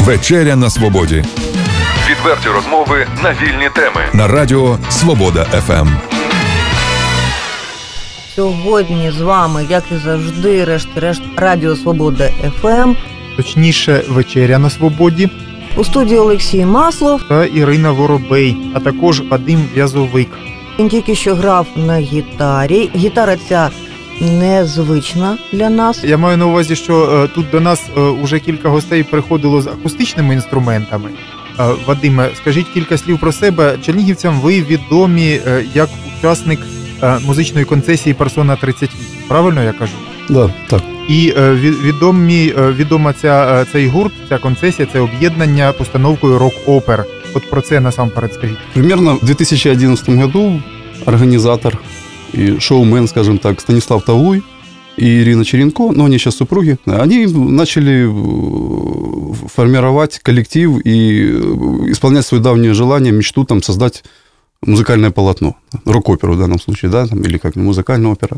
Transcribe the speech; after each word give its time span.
Вечеря 0.00 0.56
на 0.56 0.70
свободі 0.70 1.24
Відверті 2.10 2.48
розмови 2.48 3.06
на 3.22 3.30
вільні 3.32 3.68
теми. 3.74 4.00
на 4.12 4.28
радіо 4.28 4.78
Свобода. 4.90 5.44
ФМ. 5.44 5.88
Сьогодні 8.34 9.10
з 9.10 9.20
вами, 9.20 9.66
як 9.70 9.84
і 9.92 9.96
завжди, 9.96 10.64
решт-решт 10.64 11.22
Радіо 11.36 11.76
Свобода 11.76 12.30
ФМ. 12.60 12.92
точніше 13.36 14.04
вечеря 14.08 14.58
на 14.58 14.70
свободі 14.70 15.28
У 15.76 15.84
студії 15.84 16.18
Олексій 16.18 16.64
Маслов. 16.64 17.20
та 17.28 17.44
Ірина 17.44 17.90
Воробей, 17.90 18.56
а 18.74 18.80
також 18.80 19.20
Вадим 19.30 19.68
В'язовик. 19.74 20.28
Він 20.78 20.88
тільки 20.88 21.14
що 21.14 21.34
грав 21.34 21.66
на 21.76 21.96
гітарі. 21.98 22.90
Гітара 22.96 23.36
ця 23.48 23.70
незвична 24.20 25.38
для 25.52 25.70
нас. 25.70 26.04
Я 26.04 26.16
маю 26.16 26.38
на 26.38 26.46
увазі, 26.46 26.76
що 26.76 27.24
е, 27.24 27.28
тут 27.34 27.50
до 27.50 27.60
нас 27.60 27.82
е, 27.96 28.00
уже 28.00 28.38
кілька 28.38 28.68
гостей 28.68 29.02
приходило 29.02 29.62
з 29.62 29.66
акустичними 29.66 30.34
інструментами. 30.34 31.10
Е, 31.60 31.68
Вадиме, 31.86 32.30
скажіть 32.36 32.66
кілька 32.74 32.98
слів 32.98 33.18
про 33.18 33.32
себе. 33.32 33.78
Чернігівцям 33.82 34.40
ви 34.40 34.62
відомі 34.62 35.40
е, 35.46 35.64
як 35.74 35.88
учасник 36.18 36.60
е, 37.02 37.18
музичної 37.26 37.64
концесії 37.64 38.14
Персона 38.14 38.56
38. 38.56 39.00
Правильно 39.28 39.62
я 39.62 39.72
кажу? 39.72 39.94
Да, 40.28 40.50
так. 40.68 40.82
І 41.08 41.34
е, 41.36 41.52
відомі, 41.54 42.54
е, 42.58 42.72
відома 42.72 43.12
ця, 43.12 43.62
е, 43.62 43.66
цей 43.72 43.88
гурт, 43.88 44.12
ця 44.28 44.38
концесія, 44.38 44.88
це 44.92 45.00
об'єднання 45.00 45.72
постановкою 45.72 46.38
рок-опер. 46.38 47.04
От 47.34 47.50
про 47.50 47.60
це 47.60 47.80
насамперед 47.80 48.34
скажіть. 48.34 48.58
Примерно 48.72 49.14
в 49.14 49.24
2011 49.24 50.08
году 50.08 50.62
организатор 51.06 51.78
и 52.32 52.58
шоумен, 52.58 53.08
скажем 53.08 53.38
так, 53.38 53.60
Станислав 53.60 54.04
Тавлуй 54.04 54.42
и 54.96 55.22
Ирина 55.22 55.44
Черенко, 55.44 55.92
ну, 55.92 56.04
они 56.04 56.18
сейчас 56.18 56.36
супруги, 56.36 56.78
они 56.84 57.26
начали 57.26 58.06
э, 58.06 59.32
формировать 59.48 60.18
коллектив 60.18 60.80
и 60.84 61.30
э, 61.32 61.90
исполнять 61.90 62.26
свое 62.26 62.42
давнее 62.42 62.74
желание, 62.74 63.12
мечту 63.12 63.44
там 63.44 63.62
создать 63.62 64.04
музыкальное 64.60 65.10
полотно, 65.10 65.56
рок-оперу 65.84 66.34
в 66.34 66.38
данном 66.38 66.60
случае, 66.60 66.90
да, 66.90 67.06
там, 67.06 67.22
или 67.22 67.38
как 67.38 67.56
музыкальная 67.56 68.12
опера. 68.12 68.36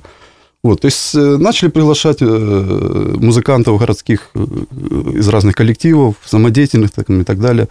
Вот, 0.63 0.83
то 0.83 0.87
есть 0.87 1.15
э, 1.15 1.37
начали 1.39 1.69
приглашать 1.71 2.21
музыкантов 2.21 3.79
городских 3.79 4.31
из 4.35 5.29
разных 5.29 5.57
коллективов, 5.57 6.15
самодеятельных 6.25 6.93
так, 6.93 7.11
и 7.11 7.25
так 7.25 7.41
далее, 7.41 7.69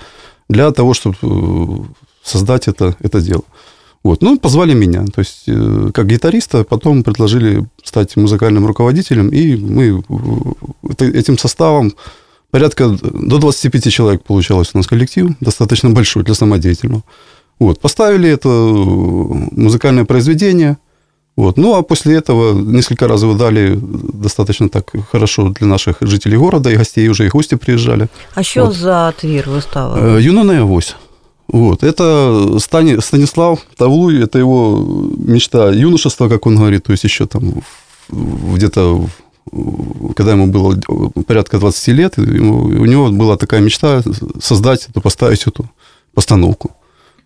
для 0.49 0.69
того, 0.71 0.93
чтобы 0.93 1.85
создать 2.21 2.67
это, 2.67 2.95
это 2.99 3.21
дело. 3.21 3.43
Вот. 4.03 4.21
Ну, 4.21 4.37
позвали 4.37 4.73
меня, 4.73 5.05
то 5.05 5.19
есть 5.19 5.43
э, 5.47 5.91
как 5.93 6.07
гитариста, 6.07 6.63
потом 6.63 7.03
предложили 7.03 7.65
стать 7.83 8.17
музыкальным 8.17 8.65
руководителем, 8.67 9.29
и 9.29 9.55
мы 9.55 10.03
э, 10.99 11.05
этим 11.05 11.37
составом 11.37 11.93
порядка 12.51 12.89
до 12.89 13.37
25 13.37 13.91
человек 13.91 14.23
получалось 14.23 14.71
у 14.73 14.77
нас 14.77 14.87
коллектив, 14.87 15.31
достаточно 15.39 15.89
большой 15.89 16.23
для 16.23 16.33
самодеятельного. 16.33 17.03
Вот. 17.59 17.79
Поставили 17.79 18.29
это 18.29 18.49
э, 18.49 19.61
музыкальное 19.61 20.05
произведение, 20.05 20.77
вот. 21.35 21.57
Ну, 21.57 21.73
а 21.75 21.81
после 21.81 22.15
этого 22.15 22.53
несколько 22.53 23.07
раз 23.07 23.23
его 23.23 23.33
дали 23.33 23.79
достаточно 24.13 24.69
так 24.69 24.91
хорошо 25.11 25.49
для 25.49 25.67
наших 25.67 25.95
жителей 26.01 26.37
города, 26.37 26.69
и 26.69 26.75
гостей 26.75 27.09
уже, 27.09 27.25
и 27.25 27.29
гости 27.29 27.55
приезжали. 27.55 28.07
А 28.35 28.43
що 28.43 28.65
От. 28.65 28.73
за 28.73 29.11
твір 29.11 29.49
вистави? 29.49 29.99
Э, 29.99 30.21
Юнона 30.21 30.53
авось. 30.53 30.95
Вот. 31.48 31.82
Это 31.82 32.56
Стани- 32.58 33.00
Станислав 33.00 33.58
Тавлуй, 33.76 34.22
это 34.24 34.38
его 34.38 34.86
мечта 35.18 35.70
юношества, 35.70 36.28
как 36.28 36.46
он 36.46 36.56
говорит, 36.56 36.82
то 36.84 36.92
есть 36.92 37.04
еще 37.04 37.26
там 37.26 37.62
в- 38.08 38.54
где-то 38.56 38.96
в- 39.52 40.12
когда 40.14 40.32
ему 40.32 40.46
было 40.46 40.76
порядка 41.26 41.58
20 41.58 41.94
лет, 41.94 42.18
ему- 42.18 42.64
у 42.82 42.86
него 42.86 43.10
была 43.10 43.36
такая 43.36 43.60
мечта 43.62 44.02
создать, 44.40 44.88
эту, 44.90 45.00
поставить 45.00 45.46
эту 45.46 45.64
постановку. 46.14 46.70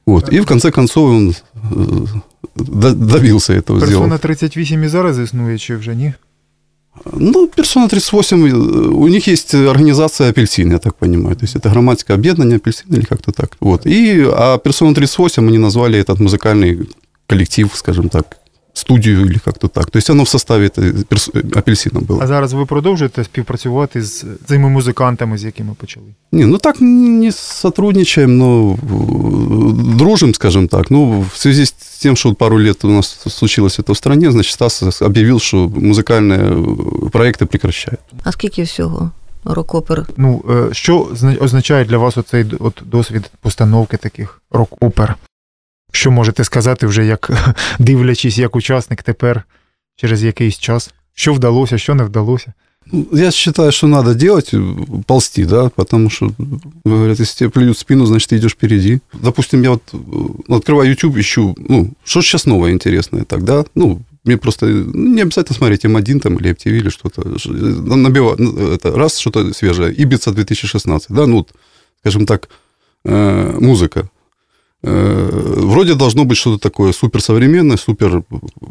Вот. 0.06 0.32
И 0.32 0.40
в 0.40 0.46
конце 0.46 0.70
концов 0.70 1.10
он 1.10 1.34
э, 1.72 2.06
до- 2.56 2.94
добился 2.94 3.52
этого 3.54 3.78
сделал. 3.78 4.02
Персона 4.02 4.18
38 4.18 4.84
і 4.84 4.88
зараз 4.88 5.18
існує, 5.18 5.58
чи 5.58 5.76
вже 5.76 5.94
ні? 5.94 6.12
Ну, 7.11 7.47
Персона 7.47 7.87
38, 7.87 8.47
э, 8.47 8.53
у 8.53 9.07
них 9.07 9.27
есть 9.27 9.53
организация 9.53 10.29
«Апельсин», 10.29 10.71
я 10.71 10.79
так 10.79 10.95
понимаю. 10.95 11.35
То 11.35 11.45
есть 11.45 11.55
это 11.55 11.69
громадское 11.69 12.17
объединение 12.17 12.57
«Апельсин» 12.57 12.93
или 12.93 13.05
как-то 13.05 13.31
так. 13.31 13.57
Вот. 13.59 13.85
И, 13.85 14.25
а 14.31 14.57
Персона 14.57 14.93
38 14.93 15.47
они 15.47 15.57
назвали 15.57 15.99
этот 15.99 16.19
музыкальный 16.19 16.89
коллектив, 17.27 17.69
скажем 17.73 18.09
так, 18.09 18.37
студию 18.76 19.26
или 19.26 19.38
как-то 19.44 19.68
так. 19.68 19.90
То 19.90 19.98
есть 19.98 20.10
оно 20.10 20.22
в 20.24 20.28
составе 20.28 20.66
этой 20.66 21.04
перс- 21.04 21.56
«Апельсина» 21.58 22.00
было. 22.00 22.22
А 22.22 22.26
зараз 22.26 22.52
ви 22.52 22.66
продовжуєте 22.66 23.24
співпрацювати 23.24 24.02
з 24.02 24.24
цими 24.46 24.68
музикантами, 24.68 25.38
з 25.38 25.44
якими 25.44 25.74
почали? 25.74 26.06
Не, 26.32 26.46
ну 26.46 26.58
так 26.58 26.76
не 26.80 27.32
сотрудничаем, 27.32 28.38
но 28.38 28.72
э, 28.74 29.96
дружим, 29.96 30.34
скажем 30.34 30.68
так. 30.68 30.90
Ну, 30.90 31.20
в 31.32 31.36
связи 31.36 31.62
с 31.66 31.72
тем, 32.02 32.16
что 32.16 32.28
вот 32.28 32.38
пару 32.38 32.58
лет 32.58 32.84
у 32.84 32.88
нас 32.88 33.18
случилось 33.28 33.78
это 33.78 33.92
в 33.92 33.96
стране, 33.96 34.30
значит, 34.30 34.52
Стас 34.52 35.02
объявил, 35.02 35.38
что 35.40 35.66
музыкальные 35.68 36.40
э, 36.40 37.10
проекты 37.10 37.44
прекращают. 37.46 38.00
А 38.24 38.32
скільки 38.32 38.62
всього 38.62 39.10
рок-опер? 39.44 40.06
Ну, 40.16 40.44
е, 40.50 40.74
що 40.74 41.08
зна- 41.14 41.36
означає 41.40 41.84
для 41.84 41.98
вас 41.98 42.16
оцей 42.18 42.44
д- 42.44 42.56
от 42.60 42.82
досвід 42.86 43.30
постановки 43.40 43.96
таких 43.96 44.40
рок-опер? 44.50 45.16
Що 45.91 46.11
можете 46.11 46.43
сказати 46.43 46.87
вже, 46.87 47.05
як 47.05 47.31
дивлячись, 47.79 48.37
як 48.37 48.55
учасник 48.55 49.03
тепер 49.03 49.43
через 49.95 50.23
якийсь 50.23 50.59
час? 50.59 50.93
Що 51.13 51.33
вдалося, 51.33 51.77
що 51.77 51.95
не 51.95 52.03
вдалося? 52.03 52.53
Ну, 52.91 53.07
Я 53.11 53.31
считаю, 53.31 53.71
что 53.71 53.87
надо 53.87 54.13
делать, 54.13 54.53
э, 54.53 55.03
ползти, 55.05 55.45
да, 55.45 55.69
потому 55.69 56.09
что, 56.09 56.31
говорят, 56.85 57.19
если 57.19 57.39
тебе 57.39 57.49
плюют 57.49 57.77
спину, 57.77 58.05
значит, 58.05 58.29
ты 58.29 58.37
идешь 58.37 58.53
впереди. 58.53 58.99
Допустим, 59.13 59.63
я 59.63 59.71
вот 59.71 59.81
э, 59.93 60.53
открываю 60.55 60.89
YouTube, 60.89 61.17
ищу, 61.17 61.55
ну, 61.57 61.91
что 62.03 62.21
сейчас 62.21 62.45
новое 62.45 62.71
интересное 62.71 63.25
тогда, 63.25 63.65
ну, 63.75 64.01
мне 64.23 64.37
просто 64.37 64.65
ну, 64.65 65.15
не 65.15 65.21
обязательно 65.21 65.57
смотреть 65.57 65.85
М1 65.85 66.19
там 66.19 66.37
или 66.37 66.51
MTV 66.51 66.77
или 66.77 66.89
что-то. 66.89 67.21
Э, 67.21 67.35
ну, 67.45 68.09
это 68.09 68.95
раз 68.95 69.19
что-то 69.19 69.53
свежее. 69.53 69.93
Ибица 69.93 70.31
2016, 70.31 71.11
да, 71.11 71.25
ну, 71.25 71.47
скажем 71.99 72.25
так, 72.25 72.49
э, 73.05 73.57
музыка. 73.59 74.09
Э, 74.83 75.29
Вроде 75.67 75.95
должно 75.95 76.23
быть 76.23 76.37
что-то 76.37 76.57
такое 76.59 76.93
суперсовременное, 76.93 77.77
супер 77.77 78.23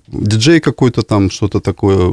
диджей 0.09 0.61
какой-то 0.61 1.03
там, 1.03 1.31
что-то 1.31 1.61
такое 1.61 2.13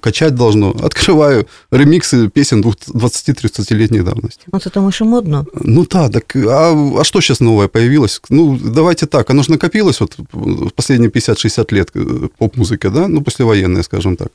качать 0.00 0.34
должно. 0.34 0.70
Открываю 0.82 1.46
ремиксы 1.70 2.28
песен 2.28 2.60
20-30-летней 2.60 4.02
давности. 4.02 4.46
Ну 4.52 4.60
це 4.60 4.70
тому, 4.70 4.92
що 4.92 5.04
модно. 5.04 5.46
Ну 5.54 5.86
да, 5.90 6.08
так 6.08 6.36
а, 6.36 6.96
а 7.00 7.04
что 7.04 7.20
сейчас 7.20 7.40
новое 7.40 7.68
появилось? 7.68 8.20
Ну, 8.30 8.58
давайте 8.64 9.06
так, 9.06 9.30
оно 9.30 9.42
же 9.42 9.50
накопилось 9.52 10.00
вот 10.00 10.18
в 10.32 10.70
последние 10.70 11.10
50-60 11.10 11.74
лет 11.74 11.90
э, 11.94 12.28
поп-музыка, 12.38 12.90
да, 12.90 13.08
ну, 13.08 13.22
послевоенная, 13.22 13.82
скажем 13.82 14.16
так. 14.16 14.28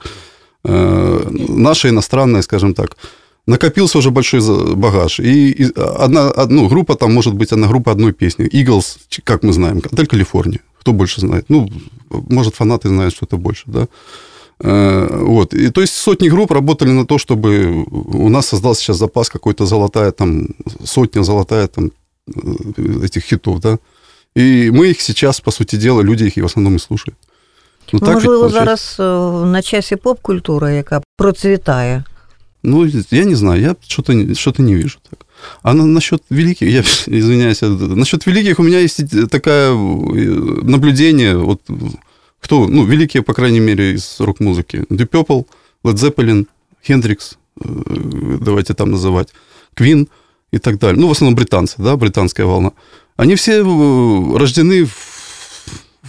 Э, 0.63 1.29
Наша 1.49 1.89
иностранная, 1.89 2.41
скажем 2.41 2.73
так 2.73 2.97
Накопился 3.46 3.98
уже 3.98 4.10
большой 4.10 4.40
за- 4.40 4.74
багаж. 4.76 5.20
И, 5.20 5.50
и 5.50 5.72
одна, 6.04 6.30
од- 6.30 6.50
ну, 6.50 6.68
группа 6.68 6.94
там 6.94 7.12
может 7.14 7.34
быть, 7.34 7.52
одна 7.52 7.66
группа 7.68 7.90
одной 7.92 8.12
песни. 8.12 8.44
Eagles, 8.54 8.98
ч- 9.08 9.22
как 9.24 9.42
мы 9.42 9.52
знаем, 9.52 9.78
отель 9.92 10.06
Калифорния. 10.06 10.58
Кто 10.80 10.92
больше 10.92 11.20
знает? 11.20 11.44
Ну, 11.48 11.68
может, 12.30 12.54
фанаты 12.54 12.88
знают 12.88 13.14
что-то 13.14 13.36
больше, 13.38 13.64
да. 13.66 13.86
Э, 14.60 15.08
Вот. 15.24 15.54
И, 15.54 15.70
то 15.70 15.80
есть 15.80 15.94
сотни 15.94 16.28
групп 16.30 16.50
работали 16.52 16.90
на 16.92 17.04
то, 17.04 17.18
чтобы 17.18 17.84
у 17.90 18.28
нас 18.28 18.46
создался 18.46 18.82
сейчас 18.82 18.98
запас 18.98 19.28
какой-то 19.28 19.66
золотая, 19.66 20.10
там, 20.10 20.46
сотня 20.84 21.22
золотая 21.24 21.66
там, 21.66 21.90
э, 22.28 23.04
этих 23.04 23.24
хитов, 23.24 23.60
да. 23.60 23.78
И 24.36 24.70
мы 24.70 24.86
их 24.90 25.00
сейчас, 25.00 25.40
по 25.40 25.50
сути 25.50 25.76
дела, 25.76 26.02
люди 26.02 26.24
их 26.24 26.38
и 26.38 26.42
в 26.42 26.46
основном 26.46 26.76
и 26.76 26.78
слушают. 26.78 27.16
Ну, 27.92 27.98
Ну, 28.02 28.06
так 28.06 28.08
ведь 28.08 28.14
можливо, 28.24 28.40
получается. 28.42 28.96
зараз 28.96 28.96
е, 29.00 29.46
на 29.46 29.62
часі 29.62 29.96
поп-культура, 29.96 30.70
яка 30.70 31.00
процвітає. 31.16 32.04
Ну, 32.65 32.85
я 33.11 33.23
не 33.25 33.35
знаю, 33.35 33.61
я 33.61 33.75
что-то 33.87 34.13
не, 34.13 34.33
что-то 34.33 34.61
не 34.61 34.75
вижу 34.75 34.99
так. 35.09 35.25
А 35.61 35.73
на, 35.73 35.85
насчет 35.85 36.23
великих, 36.29 36.67
я 36.67 36.81
извиняюсь, 37.05 37.61
насчет 37.61 38.25
великих 38.25 38.59
у 38.59 38.63
меня 38.63 38.79
есть 38.79 39.01
такое 39.29 39.71
э, 39.71 39.73
наблюдение, 40.63 41.37
вот 41.37 41.61
кто, 42.39 42.67
ну, 42.67 42.85
великие, 42.85 43.23
по 43.23 43.33
крайней 43.33 43.59
мере, 43.59 43.93
из 43.93 44.19
рок-музыки. 44.19 44.85
Deep 44.89 45.09
Purple, 45.09 45.45
Led 45.83 45.95
Zeppelin, 45.95 46.47
Хендрикс, 46.85 47.37
э, 47.63 48.37
давайте 48.41 48.73
там 48.73 48.91
называть, 48.91 49.29
Квин 49.73 50.07
и 50.51 50.57
так 50.57 50.79
далее. 50.79 50.99
Ну, 50.99 51.07
в 51.07 51.11
основном 51.11 51.35
британцы, 51.35 51.75
да, 51.77 51.95
британская 51.97 52.45
волна. 52.45 52.71
Они 53.15 53.35
все 53.35 53.63
э, 53.63 54.37
рождены 54.37 54.85
в, 54.85 55.14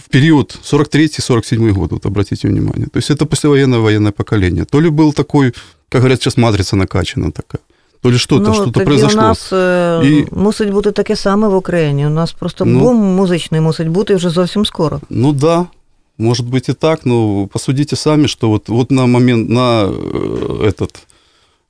в 0.06 0.08
период 0.08 0.58
43-47 0.72 1.72
год, 1.72 1.92
вот 1.92 2.06
обратите 2.06 2.48
внимание. 2.48 2.86
То 2.86 2.98
есть 2.98 3.10
это 3.10 3.26
послевоенное 3.26 3.78
военное 3.80 4.12
поколение. 4.12 4.64
То 4.64 4.80
ли 4.80 4.88
был 4.90 5.12
такой, 5.12 5.52
как 5.88 6.00
говорят 6.02 6.20
сейчас, 6.22 6.36
матрица 6.36 6.76
накачана 6.76 7.30
такая, 7.30 7.60
то 8.00 8.10
ли 8.10 8.18
что-то, 8.18 8.48
ну, 8.48 8.54
что-то 8.54 8.70
тоді 8.70 8.86
произошло. 8.86 9.20
у 9.20 9.22
нас 9.24 9.52
е, 9.52 10.00
І- 10.04 10.26
мусить 10.36 10.70
бути 10.70 10.90
таке 10.92 11.16
саме 11.16 11.48
в 11.48 11.54
Україні. 11.56 12.06
У 12.06 12.10
нас 12.10 12.32
просто 12.32 12.64
Ну. 12.64 12.80
бум 12.80 12.96
музичний 12.96 13.60
мусить 13.60 13.88
бути 13.88 14.14
вже 14.14 14.30
зовсім 14.30 14.66
скоро. 14.66 15.00
Ну 15.10 15.32
да, 15.32 15.66
может 16.18 16.46
быть 16.46 16.70
и 16.70 16.74
так, 16.74 17.06
но 17.06 17.46
посудите 17.46 17.96
сами, 17.96 18.26
что 18.28 18.48
вот, 18.48 18.68
вот 18.68 18.90
на 18.90 19.06
момент, 19.06 19.50
на 19.50 19.84
э, 19.84 20.68
этот 20.68 20.90
э, 20.90 20.98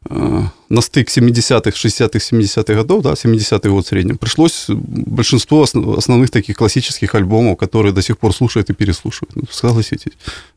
на 0.09 0.81
стык 0.81 1.09
70-х, 1.09 1.69
60-х, 1.69 2.19
70-х 2.19 2.73
годов, 2.73 3.03
да, 3.03 3.13
70-й 3.13 3.69
год 3.69 3.85
в 3.85 3.87
среднем, 3.87 4.17
пришлось 4.17 4.65
большинство 4.69 5.63
основ- 5.63 5.97
основных 5.97 6.29
таких 6.29 6.57
классических 6.57 7.15
альбомов, 7.15 7.57
которые 7.57 7.93
до 7.93 8.01
сих 8.01 8.17
пор 8.17 8.33
слушают 8.33 8.69
и 8.69 8.73
переслушивают. 8.73 9.35
Ну, 9.35 9.43
согласитесь. 9.51 10.13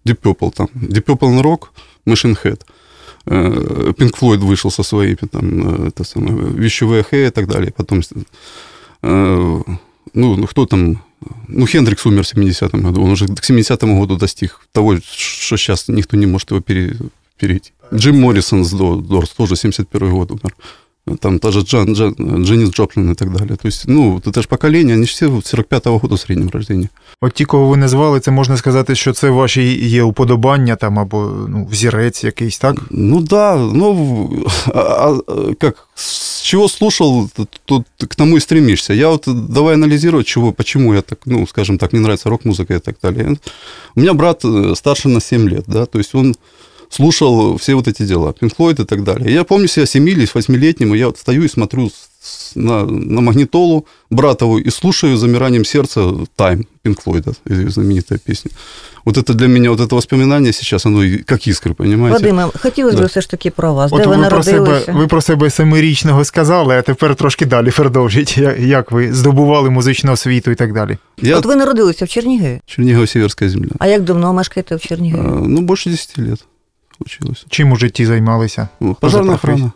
Deep 0.07 0.19
Purple 0.23 0.53
там, 0.55 0.69
Deep 0.75 1.05
Purple 1.05 1.31
на 1.31 1.43
рок, 1.43 1.73
Machine 2.07 2.37
Head. 2.45 2.61
Э, 3.27 3.93
Pink 3.99 4.13
Floyd 4.19 4.39
вышел 4.39 4.71
со 4.71 4.83
своими 4.83 5.27
там, 5.31 5.85
э, 5.85 5.89
это 5.89 6.05
самое, 6.05 6.35
Вещевые 6.35 7.03
Хэ 7.03 7.27
и 7.27 7.31
так 7.31 7.47
далее. 7.47 7.73
Потом, 7.77 8.01
э, 9.03 9.63
ну, 10.15 10.37
ну, 10.37 10.47
кто 10.47 10.67
там, 10.67 11.03
ну, 11.49 11.67
Хендрикс 11.67 12.07
умер 12.07 12.23
в 12.25 12.35
70-м 12.35 12.83
году, 12.83 13.03
он 13.03 13.11
уже 13.11 13.27
к 13.27 13.51
70-му 13.51 14.01
году 14.01 14.17
достиг 14.17 14.61
того, 14.73 14.97
что 14.97 15.57
сейчас 15.57 15.89
никто 15.89 16.17
не 16.17 16.27
может 16.27 16.51
его 16.51 16.61
пере- 16.61 16.97
перейти. 17.39 17.73
Джим 17.94 18.20
Моррисон 18.22 18.64
с 18.66 18.72
До- 18.72 18.96
Дорс 18.96 19.30
тоже 19.30 19.56
71 19.56 20.12
год 20.12 20.32
умер. 20.32 20.56
Там 21.20 21.38
даже 21.38 21.60
Джан, 21.62 21.94
Джан, 21.94 22.16
Дженнис 22.44 22.70
Джоплин 22.72 23.12
и 23.12 23.16
так 23.16 23.32
далее. 23.32 23.56
То 23.58 23.68
есть, 23.68 23.84
ну, 23.88 24.12
вот 24.14 24.26
это 24.28 24.42
же 24.42 24.48
поколение, 24.48 24.96
они 24.96 25.06
же 25.06 25.12
все 25.12 25.28
45-го 25.28 26.00
года 26.00 26.16
в 26.16 26.20
среднем 26.20 26.50
рождения. 26.50 26.90
От 27.22 27.34
ті, 27.34 27.46
кого 27.46 27.68
ви 27.68 27.78
назвали, 27.78 28.20
це 28.20 28.32
можна 28.32 28.58
сказати, 28.58 28.96
що 28.96 29.14
це 29.14 29.30
ваші 29.30 29.62
є 29.88 30.04
уподобання 30.04 30.76
там 30.76 31.00
або 31.00 31.32
ну, 31.50 31.68
взірець 31.72 32.24
якийсь, 32.24 32.58
так? 32.60 32.76
Ну 32.92 33.22
да, 33.22 33.56
ну, 33.56 34.30
а- 34.68 34.72
а, 35.28 35.54
как, 35.60 35.88
с 35.96 36.42
чего 36.44 36.70
слушал, 36.70 37.30
тут, 37.36 37.62
тут 37.66 37.86
к 38.00 38.16
тому 38.16 38.38
и 38.38 38.40
стремишься. 38.40 38.94
Я 38.94 39.10
вот 39.10 39.28
давай 39.50 39.74
анализировать, 39.74 40.28
чего, 40.28 40.52
почему 40.54 40.94
я 40.94 41.02
так, 41.02 41.20
ну, 41.26 41.48
скажем 41.48 41.78
так, 41.78 41.94
мне 41.94 42.02
нравится 42.02 42.30
рок-музыка 42.30 42.74
и 42.76 42.80
так 42.80 42.96
далее. 43.04 43.38
У 43.96 44.00
меня 44.00 44.14
брат 44.14 44.46
э, 44.46 44.76
старше 44.76 45.10
на 45.10 45.20
7 45.20 45.50
лет, 45.50 45.64
да, 45.68 45.86
то 45.86 46.00
есть 46.00 46.16
он 46.16 46.36
слушал 46.90 47.56
все 47.58 47.74
вот 47.76 47.88
эти 47.88 48.04
дела, 48.06 48.34
Pink 48.42 48.56
Floyd 48.58 48.82
и 48.82 48.86
так 48.86 49.04
далее. 49.04 49.34
Я 49.34 49.44
помню 49.44 49.68
себя 49.68 49.86
7 49.86 50.10
или 50.10 50.26
8-летним, 50.26 50.94
и 50.94 50.98
я 50.98 51.06
вот 51.08 51.18
стою 51.18 51.44
и 51.44 51.50
смотрю 51.50 51.90
с- 52.22 52.56
на, 52.56 52.86
на 52.86 53.22
магнитолу 53.22 53.86
братову 54.10 54.60
и 54.60 54.70
слушаю 54.72 55.16
с 55.18 55.20
замиранием 55.20 55.66
сердца 55.66 56.00
Time 56.38 56.66
Pink 56.86 56.98
Floyd, 57.06 57.34
э, 57.50 57.70
знаменитая 57.70 58.20
песня. 58.26 58.52
Вот 59.06 59.18
это 59.18 59.34
для 59.34 59.48
меня, 59.48 59.70
вот 59.72 59.80
это 59.80 59.96
воспоминание 59.96 60.54
сейчас, 60.54 60.86
оно 60.86 61.04
и 61.04 61.18
как 61.18 61.48
искры, 61.48 61.74
понимаете? 61.74 62.14
Вадиме, 62.20 62.48
хотілося 62.62 62.98
б 62.98 63.00
Да. 63.00 63.06
все 63.06 63.22
ж 63.22 63.30
таки 63.30 63.52
про 63.52 63.74
вас. 63.74 63.92
От 63.94 64.02
Де 64.02 64.08
ви, 64.08 64.16
ви 64.18 64.28
про, 64.30 64.44
себе, 64.44 64.58
народилися? 64.60 64.92
ви 64.94 65.08
про 65.08 65.22
себе 65.22 65.50
семирічного 65.50 66.26
сказали, 66.26 66.76
а 66.78 66.82
тепер 66.82 67.16
трошки 67.16 67.46
далі 67.46 67.72
продовжіть. 67.72 68.38
Я- 68.38 68.56
Як 68.56 68.92
ви 68.92 69.14
здобували 69.14 69.70
музичну 69.70 70.12
освіту 70.12 70.52
і 70.52 70.56
так 70.56 70.74
далі. 70.74 70.98
Я 71.22 71.38
От 71.38 71.46
ви 71.46 71.56
народилися 71.56 72.06
в 72.06 72.10
Чернігові. 72.10 72.60
Чернигово-Северская 72.68 73.50
земля. 73.50 73.70
А 73.80 73.88
як 73.88 74.04
давно 74.04 74.34
мешкаєте 74.34 74.76
в 74.76 74.82
Чернігові? 74.82 75.22
А, 75.28 75.48
ну, 75.48 75.62
больше 75.62 75.90
10 75.90 76.20
лет 76.20 76.46
случилось. 77.00 77.46
Чим 77.50 77.72
у 77.72 77.76
житті 77.76 78.06
займалися? 78.06 78.68
Ну, 78.80 78.94
Пожарная 79.02 79.38
профессия? 79.38 79.54
охрана. 79.56 79.72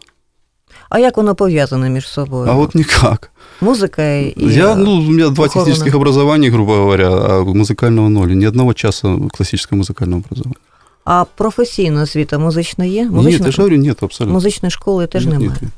А 0.89 0.99
як 0.99 1.17
воно 1.17 1.35
пов'язане 1.35 1.89
між 1.89 2.07
собою? 2.07 2.47
А 2.49 2.53
вот 2.53 2.75
никак. 2.75 3.31
Музика 3.61 4.03
і 4.15 4.33
Я, 4.37 4.75
ну, 4.75 4.91
у 4.91 5.01
меня 5.01 5.29
два 5.29 5.45
охорона. 5.45 5.49
технических 5.65 5.95
образования, 5.95 6.49
грубо 6.49 6.75
говоря, 6.75 7.09
а 7.09 7.39
музыкального 7.43 8.09
ноль. 8.09 8.27
Ни 8.27 8.45
одного 8.47 8.73
часа 8.73 9.15
классического 9.37 9.81
музыкального 9.81 10.17
образования. 10.25 10.55
А 11.05 11.25
професійна 11.35 12.01
освіта 12.01 12.37
музична 12.39 12.85
є? 12.85 13.03
Нет, 13.03 13.11
Музична, 13.11 13.45
я 13.45 13.51
же 13.51 13.61
говорю, 13.61 13.77
нет, 13.77 14.03
абсолютно. 14.03 14.33
музичної 14.33 14.71
школи 14.71 15.07
теж 15.07 15.25
Нет, 15.25 15.33
немає. 15.33 15.49
нет, 15.49 15.61
нет. 15.61 15.71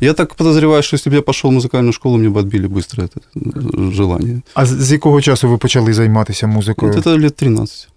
Я 0.00 0.12
так 0.12 0.34
подозреваю, 0.34 0.82
что 0.82 0.96
если 0.96 1.10
бы 1.12 1.14
я 1.14 1.22
пошел 1.22 1.50
в 1.50 1.54
музыкальную 1.54 1.92
школу, 1.92 2.18
мне 2.18 2.28
бы 2.28 2.40
отбили 2.40 2.66
быстро 2.66 3.02
это 3.04 3.20
э, 3.36 3.92
желание. 3.92 4.42
А 4.54 4.66
з, 4.66 4.68
з 4.68 4.92
якого 4.92 5.20
часу 5.20 5.48
ви 5.48 5.58
почали 5.58 5.92
займатися 5.92 6.46
музикою? 6.46 6.92
Вот 6.92 7.06
это 7.06 7.18
лет 7.18 7.36
13. 7.36 7.88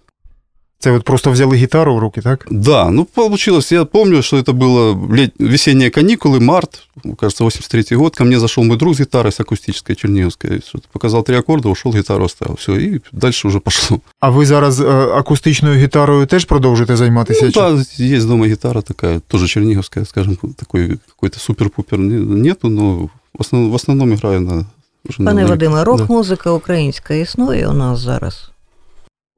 Це 0.80 0.90
от 0.92 1.04
просто 1.04 1.30
взяли 1.30 1.56
гітару 1.56 1.96
в 1.96 1.98
руки, 1.98 2.20
так? 2.20 2.46
Да, 2.50 2.90
ну 2.90 3.04
получилось, 3.04 3.72
я 3.72 3.84
помню, 3.84 4.22
что 4.22 4.36
это 4.36 4.52
было 4.52 4.94
лет... 5.16 5.32
весенние 5.38 5.90
каникулы, 5.90 6.40
март, 6.40 6.82
кажется, 7.18 7.44
83 7.44 7.96
год, 7.96 8.16
ко 8.16 8.24
мне 8.24 8.38
зашел 8.38 8.64
мой 8.64 8.76
друг 8.76 8.94
с 8.94 9.00
гитарой, 9.00 9.32
с 9.32 9.40
акустической, 9.40 9.96
черниговской, 9.96 10.60
что-то 10.68 10.88
показал 10.92 11.22
три 11.22 11.36
аккорда, 11.36 11.68
ушел, 11.68 11.92
гитару 11.92 12.24
оставил, 12.24 12.56
все, 12.56 12.72
и 12.76 13.00
дальше 13.12 13.48
уже 13.48 13.58
пошло. 13.58 14.00
А 14.20 14.30
ви 14.30 14.46
зараз 14.46 14.80
е, 14.80 14.84
акустичною 15.14 15.76
гітарою 15.76 16.26
теж 16.26 16.44
продовжуєте 16.44 16.96
займатися? 16.96 17.40
Ну, 17.44 17.52
Чи- 17.52 17.60
да, 17.60 18.04
есть 18.04 18.26
дома 18.28 18.46
гитара 18.46 18.82
такая, 18.82 19.20
тоже 19.28 19.46
черниговская, 19.48 20.06
скажем, 20.06 20.36
такой 20.56 20.98
какой-то 21.08 21.38
супер-пупер 21.38 21.98
не- 21.98 22.36
нету, 22.42 22.68
но 22.68 22.94
в 23.34 23.40
основном, 23.40 23.70
в 23.72 23.74
основном 23.74 24.12
играю 24.14 24.40
на... 24.40 24.66
уже 25.08 25.22
на- 25.22 25.30
Пане 25.30 25.42
на- 25.42 25.48
Вадиме, 25.48 25.74
да. 25.74 25.84
рок-музика 25.84 26.50
українська 26.50 27.14
існує 27.14 27.68
у 27.68 27.72
нас 27.72 28.00
зараз. 28.00 28.49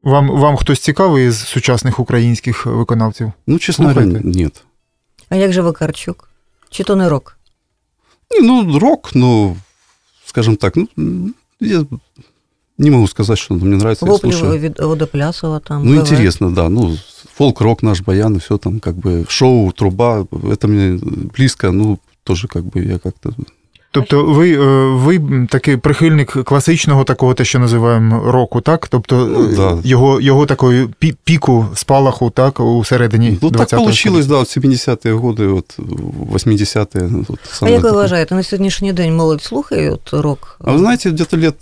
Вам, 0.02 0.30
вам 0.30 0.56
хтось 0.56 0.80
цікавий 0.80 1.30
з 1.30 1.38
сучасних 1.38 1.98
українських 2.00 2.66
виконавців? 2.66 3.32
Ну, 3.46 3.58
честно 3.58 3.88
говоря, 3.88 4.06
Слухайте. 4.06 4.38
нет. 4.38 4.64
А 5.28 5.36
як 5.36 5.52
же 5.52 5.62
Вакарчук? 5.62 6.30
Чи 6.70 6.84
то 6.84 6.96
не 6.96 7.08
рок? 7.08 7.38
Не, 8.30 8.46
ну, 8.46 8.78
рок, 8.78 9.14
но, 9.14 9.56
скажем 10.24 10.56
так, 10.56 10.74
ну, 10.76 11.30
я 11.60 11.84
не 12.78 12.90
могу 12.90 13.08
сказать, 13.08 13.38
что 13.38 13.54
мне 13.54 13.76
нравится, 13.76 14.06
я 14.06 14.12
Воплі 14.12 14.32
слушаю. 14.32 14.58
від 14.58 14.80
Водоплясова 14.80 15.60
там. 15.60 15.84
Ну, 15.84 15.92
ВВ. 15.92 16.00
интересно, 16.00 16.50
да. 16.50 16.68
Ну, 16.68 16.98
фолк-рок 17.36 17.82
наш, 17.82 18.00
баян, 18.00 18.36
все 18.38 18.58
там, 18.58 18.80
как 18.80 18.94
бы, 18.94 19.26
шоу, 19.28 19.72
труба, 19.72 20.26
это 20.30 20.66
мне 20.68 20.98
близко, 21.38 21.72
ну, 21.72 21.98
тоже, 22.24 22.48
как 22.48 22.64
бы, 22.64 22.92
я 22.92 22.98
как-то... 22.98 23.34
Тобто 23.92 24.24
ви, 24.24 24.52
е, 24.52 24.86
ви 24.90 25.20
такий 25.50 25.76
прихильник 25.76 26.30
класичного 26.44 27.04
такого, 27.04 27.34
те, 27.34 27.44
що 27.44 27.58
називаємо 27.58 28.32
року, 28.32 28.60
так? 28.60 28.88
Тобто 28.88 29.16
Ну, 29.38 29.44
е, 29.52 29.56
да. 29.56 29.78
його, 29.84 30.20
його 30.20 30.46
такої 30.46 30.84
пі- 31.02 31.14
піку, 31.24 31.66
спалаху, 31.74 32.30
так, 32.30 32.60
у 32.60 32.84
середині 32.84 33.38
Ну, 33.42 33.50
так 33.50 33.60
20-го 33.60 33.82
получилось, 33.82 34.26
да, 34.26 34.36
вот 34.38 34.46
70-е 34.48 35.14
годы, 35.14 35.46
вот 35.46 35.78
80-е. 36.32 37.08
Вот, 37.28 37.38
А 37.50 37.54
самое 37.54 37.74
як 37.74 37.82
ви 37.82 37.88
такое. 37.88 38.02
вважаєте, 38.02 38.34
на 38.34 38.42
сьогоднішній 38.42 38.92
день 38.92 39.16
молодь 39.16 39.42
слухає 39.42 39.90
от 39.90 40.12
рок? 40.12 40.56
А 40.64 40.72
вы 40.72 40.78
знаете, 40.78 41.10
где-то 41.10 41.36
лет 41.36 41.54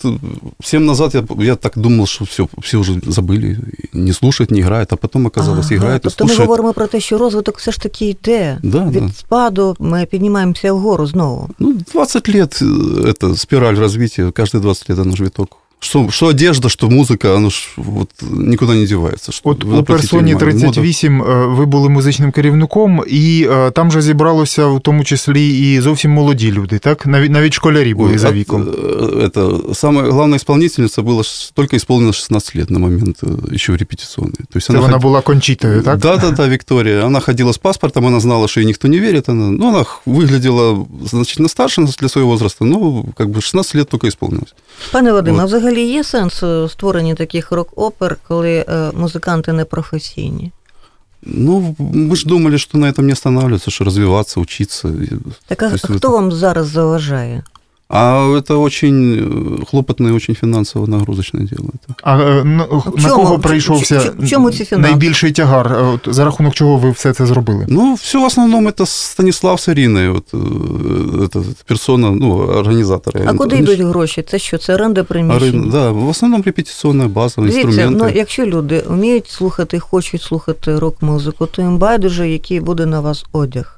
7 0.65 0.85
назад 0.87 1.15
я, 1.15 1.45
я 1.45 1.55
так 1.55 1.73
думал, 1.77 2.07
что 2.07 2.25
все, 2.25 2.47
все 2.59 2.77
уже 2.79 2.93
забыли, 2.93 3.57
не 3.93 4.13
слушают, 4.13 4.51
не 4.51 4.59
играют, 4.59 4.93
а 4.93 4.97
потом 4.97 5.27
оказалось, 5.27 5.67
Ага, 5.67 5.75
играют 5.77 6.03
и 6.07 6.09
Тобто 6.09 6.25
ми 6.25 6.29
слушают. 6.29 6.49
говоримо 6.49 6.73
про 6.73 6.87
те, 6.87 7.01
що 7.01 7.19
розвиток 7.19 7.59
все 7.59 7.73
ж 7.73 7.81
таки 7.81 8.07
йде. 8.09 8.59
Да, 8.63 8.85
Від 8.85 9.07
да. 9.07 9.13
спаду 9.13 9.77
ми 9.79 10.07
піднімаємося 10.11 10.73
вгору 10.73 11.07
знову. 11.07 11.49
Ну, 11.59 11.75
20 11.93 12.20
лет 12.29 12.59
э, 12.61 13.09
это 13.09 13.35
спираль 13.35 13.79
развития, 13.79 14.33
каждые 14.33 14.63
20 14.63 14.89
лет 14.91 14.99
оно 14.99 15.17
же 15.17 15.25
виток. 15.25 15.59
Что, 15.81 16.11
что 16.11 16.29
одежда, 16.29 16.69
что 16.69 16.89
музыка, 16.89 17.37
оно 17.37 17.51
ж 17.51 17.69
вот 17.77 18.09
никуда 18.23 18.75
не 18.75 18.87
девается. 18.87 19.31
Что, 19.33 19.51
От 19.51 19.65
вы 19.65 19.75
у 19.75 19.79
обратите 19.79 19.93
персоні 20.09 20.35
внимание, 20.35 20.55
мода. 20.67 20.81
38 20.81 21.23
е, 21.23 21.47
ви 21.47 21.67
були 21.67 21.89
музичним 21.89 22.33
керівником, 22.33 23.05
і 23.09 23.47
е, 23.51 23.71
там 23.71 23.93
же 23.93 24.03
зібралося 24.03 24.67
в 24.67 24.81
тому 24.81 25.05
числі 25.05 25.59
і 25.75 25.81
зовсім 25.81 26.11
молоді 26.11 26.53
люди, 26.53 26.79
так? 26.79 27.07
Навіть 27.07 27.31
навіть 27.31 27.55
школярі 27.55 27.95
були 27.95 28.11
Ой, 28.13 28.19
за 28.19 28.29
от, 28.29 28.35
віком. 28.35 28.63
э, 28.63 29.25
Это 29.27 29.75
самая 29.75 30.11
главная 30.11 30.37
исполнительница 30.39 31.03
была 31.03 31.23
ш- 31.25 31.51
только 31.55 31.77
исполнена 31.77 32.13
16 32.13 32.57
лет 32.57 32.71
на 32.71 32.79
момент 32.79 33.17
э, 33.23 33.55
еще 33.55 33.77
репетиционной. 33.77 34.39
То 34.53 34.57
есть 34.59 34.67
Це 34.67 34.73
она 34.73 34.81
вона 34.83 34.93
ход- 34.95 35.03
була 35.03 35.21
кончітою, 35.21 35.83
так? 35.83 35.99
Да, 35.99 36.17
да, 36.17 36.31
да, 36.31 36.49
Виктория. 36.49 37.05
Она 37.07 37.21
ходила 37.21 37.51
с 37.51 37.59
паспортом, 37.59 38.07
она 38.07 38.21
знала, 38.21 38.49
что 38.49 38.61
ей 38.61 38.67
никто 38.67 38.89
не 38.89 38.99
верит. 39.01 39.29
Она, 39.29 39.51
ну, 39.51 39.69
она 39.69 39.85
х- 39.85 40.01
выглядела 40.07 40.87
значительно 41.11 41.49
старше 41.49 41.83
для 42.01 42.09
своего 42.09 42.31
возраста, 42.31 42.65
но 42.65 43.05
как 43.17 43.29
бы 43.29 43.41
16 43.41 43.75
лет 43.75 43.89
только 43.89 44.07
исполнилось. 44.09 44.55
Пане 44.93 45.13
Вадиме, 45.13 45.37
От. 45.39 45.43
а 45.43 45.45
взагалі 45.47 45.70
є 45.85 46.05
сенс 46.05 46.43
е, 46.43 46.69
створення 46.69 47.15
таких 47.15 47.53
рок-опер, 47.53 48.17
коли 48.29 48.65
е, 48.69 48.91
музиканти 48.95 49.53
не 49.53 49.65
професійні? 49.65 50.53
Ну, 51.23 51.77
мы 51.79 52.17
же 52.17 52.29
думали, 52.29 52.59
что 52.59 52.79
на 52.79 52.87
этом 52.93 53.03
не 53.03 53.13
останавливаться, 53.13 53.71
что 53.71 53.85
развиваться, 53.85 54.41
учиться. 54.41 54.89
И- 54.89 55.11
Так 55.47 55.63
а 55.63 55.69
То 55.69 55.75
есть 55.75 55.85
хто 55.87 55.95
это- 56.09 56.11
вам 56.13 56.33
зараз 56.33 56.67
заважає? 56.67 57.43
А 57.91 58.33
это 58.37 58.57
очень 58.61 59.15
э, 59.15 59.65
хлопотное 59.71 60.13
и 60.13 60.17
очень 60.17 60.35
финансово 60.35 60.87
нагрузочное 60.87 61.47
дело. 61.47 61.69
Это. 61.69 61.95
А 62.03 62.19
е, 62.19 62.45
на, 62.45 62.65
В 62.65 62.93
на 62.97 63.03
чому- 63.03 63.15
кого 63.17 63.37
в- 63.37 63.43
прийшовся 63.43 63.99
в- 63.99 64.25
в 64.25 64.29
чому 64.29 64.51
ці 64.51 64.65
фінанси? 64.65 64.91
найбільший 64.91 65.33
тягар? 65.33 65.73
Е, 65.73 65.83
От, 65.83 66.15
за 66.15 66.25
рахунок 66.25 66.55
чого 66.55 66.77
ви 66.77 66.91
все 66.91 67.13
це 67.13 67.27
зробили? 67.27 67.67
Ну, 67.69 67.95
все 67.95 68.19
в 68.19 68.25
основном 68.25 68.69
это 68.69 68.87
Станислав 68.87 69.61
с 69.61 69.69
Ириной, 69.73 70.09
вот, 70.09 70.35
э, 70.35 71.29
это 71.29 71.45
персона, 71.67 72.11
ну, 72.11 72.37
организаторы. 72.47 73.23
А 73.29 73.33
куди 73.35 73.57
Они 73.57 73.67
ж- 73.67 73.73
йдуть 73.73 73.87
гроші? 73.87 74.23
Це 74.31 74.39
що? 74.39 74.59
Це 74.59 74.75
оренда 74.75 75.01
Арен- 75.01 75.05
приміщення? 75.05 75.71
Да, 75.73 75.91
в 75.91 76.09
основном 76.09 76.43
репетиционная 76.43 77.09
база, 77.09 77.41
Дивіться, 77.43 77.61
инструменты. 77.69 77.91
ну 77.99 78.09
якщо 78.15 78.47
люди 78.47 78.85
вміють 78.89 79.29
слухати, 79.29 79.79
хочуть 79.79 80.23
слухати 80.23 80.79
рок-музику, 80.79 81.47
то 81.47 81.63
їм 81.63 81.79
байдуже, 81.79 82.29
який 82.29 82.61
буде 82.61 82.87
на 82.87 83.01
вас 83.01 83.25
одяг. 83.33 83.73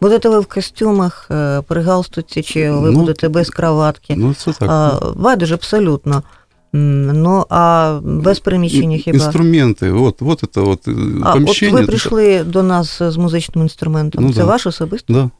Будете 0.00 0.28
ви 0.28 0.40
в 0.40 0.46
костюмах, 0.46 1.28
е, 1.30 1.62
при 1.68 1.82
галстуці, 1.82 2.42
чи 2.42 2.70
ви 2.70 2.90
Ну, 2.90 2.98
будете 3.00 3.28
без 3.28 3.50
краватки. 3.50 4.14
Ну, 4.16 4.28
это 4.28 4.58
так. 4.58 4.68
А, 4.70 5.12
байдуже 5.16 5.54
абсолютно. 5.54 6.22
М, 6.74 7.22
Ну, 7.22 7.46
а 7.48 7.98
без 8.02 8.38
приміщення 8.40 8.96
И- 8.96 9.00
хіба? 9.00 9.18
Инструменты, 9.18 9.90
вот, 9.92 10.20
вот 10.20 10.42
это 10.44 10.64
вот 10.64 10.88
э, 10.88 11.20
А 11.22 11.28
от 11.28 11.34
помещение. 11.34 11.74
ви 11.74 11.80
это- 11.82 11.86
прийшли 11.86 12.44
до 12.44 12.62
нас 12.62 13.02
з 13.02 13.16
музичним 13.16 13.62
інструментом. 13.62 14.24
Ну, 14.24 14.32
Це 14.32 14.40
да. 14.40 14.44
ваш 14.44 14.66
особистий? 14.66 15.16
Да. 15.16 15.30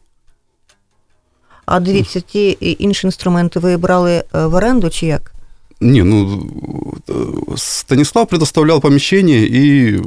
А 1.67 1.81
дивіться, 1.81 2.21
ті 2.21 2.51
і 2.61 2.77
інші 2.85 3.07
інструменти 3.07 3.61
ви 3.61 3.77
брали 3.77 4.13
е, 4.35 4.47
в 4.47 4.55
оренду 4.55 4.91
чи 4.91 5.07
як? 5.07 5.33
Не, 5.81 6.05
ну, 6.05 6.43
э, 7.09 7.57
Станислав 7.57 8.27
предоставлял 8.29 8.81
помещение 8.81 9.41
и 9.47 9.97
э, 9.97 10.03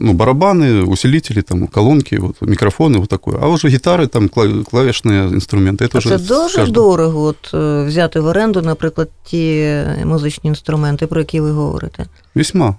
ну, 0.00 0.12
барабаны, 0.12 0.84
усилители, 0.84 1.40
там, 1.42 1.66
колонки, 1.66 2.14
вот, 2.18 2.40
микрофоны, 2.42 2.98
вот 2.98 3.08
такое. 3.08 3.38
А 3.42 3.48
уже 3.48 3.68
гитари, 3.68 4.06
там, 4.06 4.28
кла- 4.28 4.64
клавішні 4.64 5.16
інструменти. 5.16 5.84
Это 5.84 5.90
А 5.94 5.98
вже 5.98 6.08
це 6.08 6.18
з 6.18 6.26
дуже 6.28 6.42
кожного. 6.42 6.70
дорого 6.70 7.22
от, 7.22 7.54
е, 7.54 7.84
взяти 7.84 8.20
в 8.20 8.26
оренду, 8.26 8.62
наприклад, 8.62 9.08
ті 9.24 9.74
музичні 10.04 10.48
інструменти, 10.48 11.06
про 11.06 11.20
які 11.20 11.40
ви 11.40 11.50
говорите. 11.50 12.04
Весьма. 12.34 12.76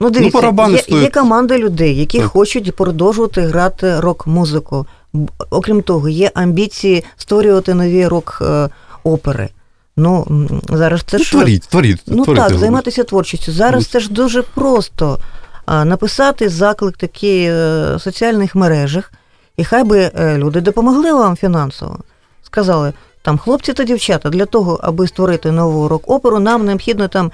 Ну, 0.00 0.10
дивіться, 0.10 0.38
барабани 0.38 0.74
є, 0.74 0.82
стоять- 0.82 1.02
є 1.02 1.10
команда 1.10 1.58
людей, 1.58 1.96
які 1.96 2.18
Так. 2.18 2.26
хочуть 2.28 2.76
продовжувати 2.76 3.40
грати 3.40 4.00
рок-музику. 4.00 4.86
Б- 5.12 5.30
Окрім 5.50 5.82
того, 5.82 6.08
є 6.08 6.30
амбіції 6.34 7.04
створювати 7.16 7.74
нові 7.74 8.06
рок-опери. 8.06 9.48
Ну, 9.97 10.27
зараз 10.69 11.03
це 11.07 11.17
Ну, 11.17 11.23
ж 11.23 11.31
творіть, 11.31 11.67
творіть. 11.67 12.01
Ну 12.07 12.23
творіть. 12.23 12.41
так, 12.41 12.57
займатися 12.57 13.03
творчістю. 13.03 13.51
Зараз 13.51 13.87
це 13.87 13.99
ж 13.99 14.11
дуже 14.11 14.41
просто 14.41 15.19
написати 15.67 16.49
заклик 16.49 16.97
такий 16.97 17.45
е, 17.45 17.51
в 17.95 18.01
соціальних 18.01 18.55
мережах, 18.55 19.11
і 19.57 19.63
хай 19.63 19.83
би 19.83 20.11
е, 20.15 20.37
люди 20.37 20.61
допомогли 20.61 21.13
вам 21.13 21.35
фінансово. 21.35 21.99
Сказали, 22.43 22.93
там, 23.21 23.37
хлопці 23.37 23.73
та 23.73 23.83
дівчата, 23.83 24.29
для 24.29 24.45
того, 24.45 24.79
аби 24.83 25.07
створити 25.07 25.51
нову 25.51 25.87
рок-оперу, 25.87 26.39
нам 26.39 26.65
необхідно 26.65 27.07
там 27.07 27.31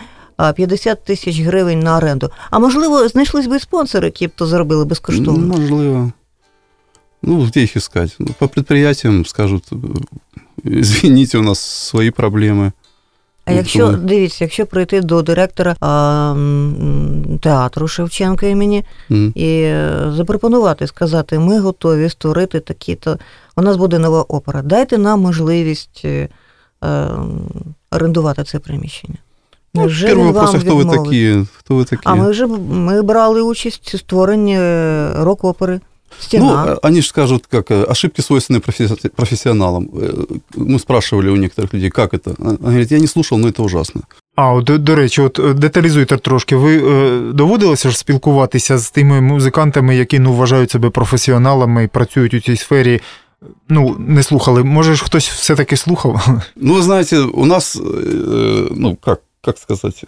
50 0.55 1.03
тисяч 1.03 1.39
гривень 1.39 1.79
на 1.79 1.97
оренду. 1.97 2.31
А 2.51 2.59
можливо, 2.59 3.07
знайшлись 3.07 3.47
би 3.47 3.59
спонсори, 3.59 4.07
які 4.07 4.27
б 4.27 4.31
то 4.35 4.45
зробили 4.45 4.85
безкоштовно. 4.85 5.57
Можливо. 5.57 6.11
Ну, 7.21 7.45
где 7.45 7.63
их 7.63 7.77
искать? 7.77 8.15
Ну, 8.19 8.27
по 8.39 8.47
предприятиям 8.47 9.25
скажут, 9.25 9.63
э, 9.71 9.75
извините, 10.64 11.38
у 11.38 11.42
нас 11.42 11.60
свои 11.60 12.10
проблемы. 12.10 12.72
А 13.46 13.50
Ну, 13.50 13.56
якщо 13.56 13.86
тому- 13.86 13.96
дивіться, 13.98 14.44
якщо 14.44 14.66
прийти 14.66 15.00
до 15.00 15.22
директора 15.22 15.76
а, 15.80 16.32
м, 16.36 17.38
театру 17.42 17.88
Шевченка 17.88 18.46
імені 18.46 18.84
М. 19.10 19.32
і 19.34 19.48
е, 19.62 20.12
запропонувати, 20.16 20.86
сказати, 20.86 21.38
ми 21.38 21.60
готові 21.60 22.08
створити 22.10 22.60
такі-то. 22.60 23.18
У 23.56 23.62
нас 23.62 23.76
буде 23.76 23.98
нова 23.98 24.22
опера. 24.22 24.62
Дайте 24.62 24.98
нам 24.98 25.20
можливість 25.20 26.02
е, 26.04 26.28
е, 26.84 27.08
орендувати 27.90 28.44
це 28.44 28.58
приміщення. 28.58 29.18
Ну, 29.74 29.80
Невже 29.82 30.06
первый 30.06 30.18
він 30.18 30.26
вопрос, 30.26 30.46
вам 30.52 30.56
а 30.56 30.58
кто 30.64 30.76
вы 30.76 30.78
відмовить? 30.80 31.04
такие? 31.04 31.46
Кто 31.58 31.74
вы 31.76 31.84
такие? 31.84 32.00
А 32.04 32.14
ми 32.14 32.30
вже 32.30 32.46
ми 32.46 33.02
брали 33.02 33.42
участь 33.42 33.94
у 33.94 33.98
створенні 33.98 34.56
е, 34.58 35.10
рок-опери. 35.16 35.80
Стіна. 36.20 36.44
Ну, 36.66 36.72
э, 36.72 36.78
они 36.82 37.00
же 37.02 37.08
скажут, 37.08 37.46
как 37.46 37.70
э, 37.70 37.90
ошибки 37.90 38.22
свойственны 38.22 38.60
професси- 38.60 39.08
профессионалам. 39.16 39.88
Э, 39.94 40.38
Мы 40.56 40.78
спрашивали 40.78 41.28
у 41.30 41.36
некоторых 41.36 41.74
людей, 41.74 41.90
как 41.90 42.14
это? 42.14 42.34
Он 42.38 42.56
говорит, 42.56 42.92
я 42.92 42.98
не 42.98 43.06
слушал, 43.06 43.38
но 43.38 43.48
это 43.48 43.62
ужасно. 43.62 44.00
А, 44.36 44.52
от, 44.52 44.64
до, 44.64 44.78
до 44.78 44.94
речі, 44.94 45.22
от 45.22 45.38
е, 45.38 45.54
деталізуйте 45.54 46.16
трошки. 46.16 46.56
Ви 46.56 46.76
е, 46.76 47.20
доводилося 47.32 47.90
ж 47.90 47.98
спілкуватися 47.98 48.78
з 48.78 48.90
тими 48.90 49.20
музикантами, 49.20 49.96
які 49.96 50.18
ну, 50.18 50.32
вважають 50.32 50.70
себе 50.70 50.90
професіоналами 50.90 51.84
і 51.84 51.88
працюють 51.88 52.34
у 52.34 52.40
цій 52.40 52.56
сфері. 52.56 53.00
Ну, 53.68 53.96
не 53.98 54.22
слухали. 54.22 54.64
Може 54.64 54.94
ж 54.94 55.04
хтось 55.04 55.28
все-таки 55.28 55.76
слухав? 55.76 56.28
Ну, 56.56 56.74
вы 56.74 56.82
знаете, 56.82 57.18
у 57.18 57.46
нас, 57.46 57.76
э, 57.76 58.68
ну, 58.76 58.96
как, 59.04 59.20
как 59.44 59.58
сказать, 59.58 60.04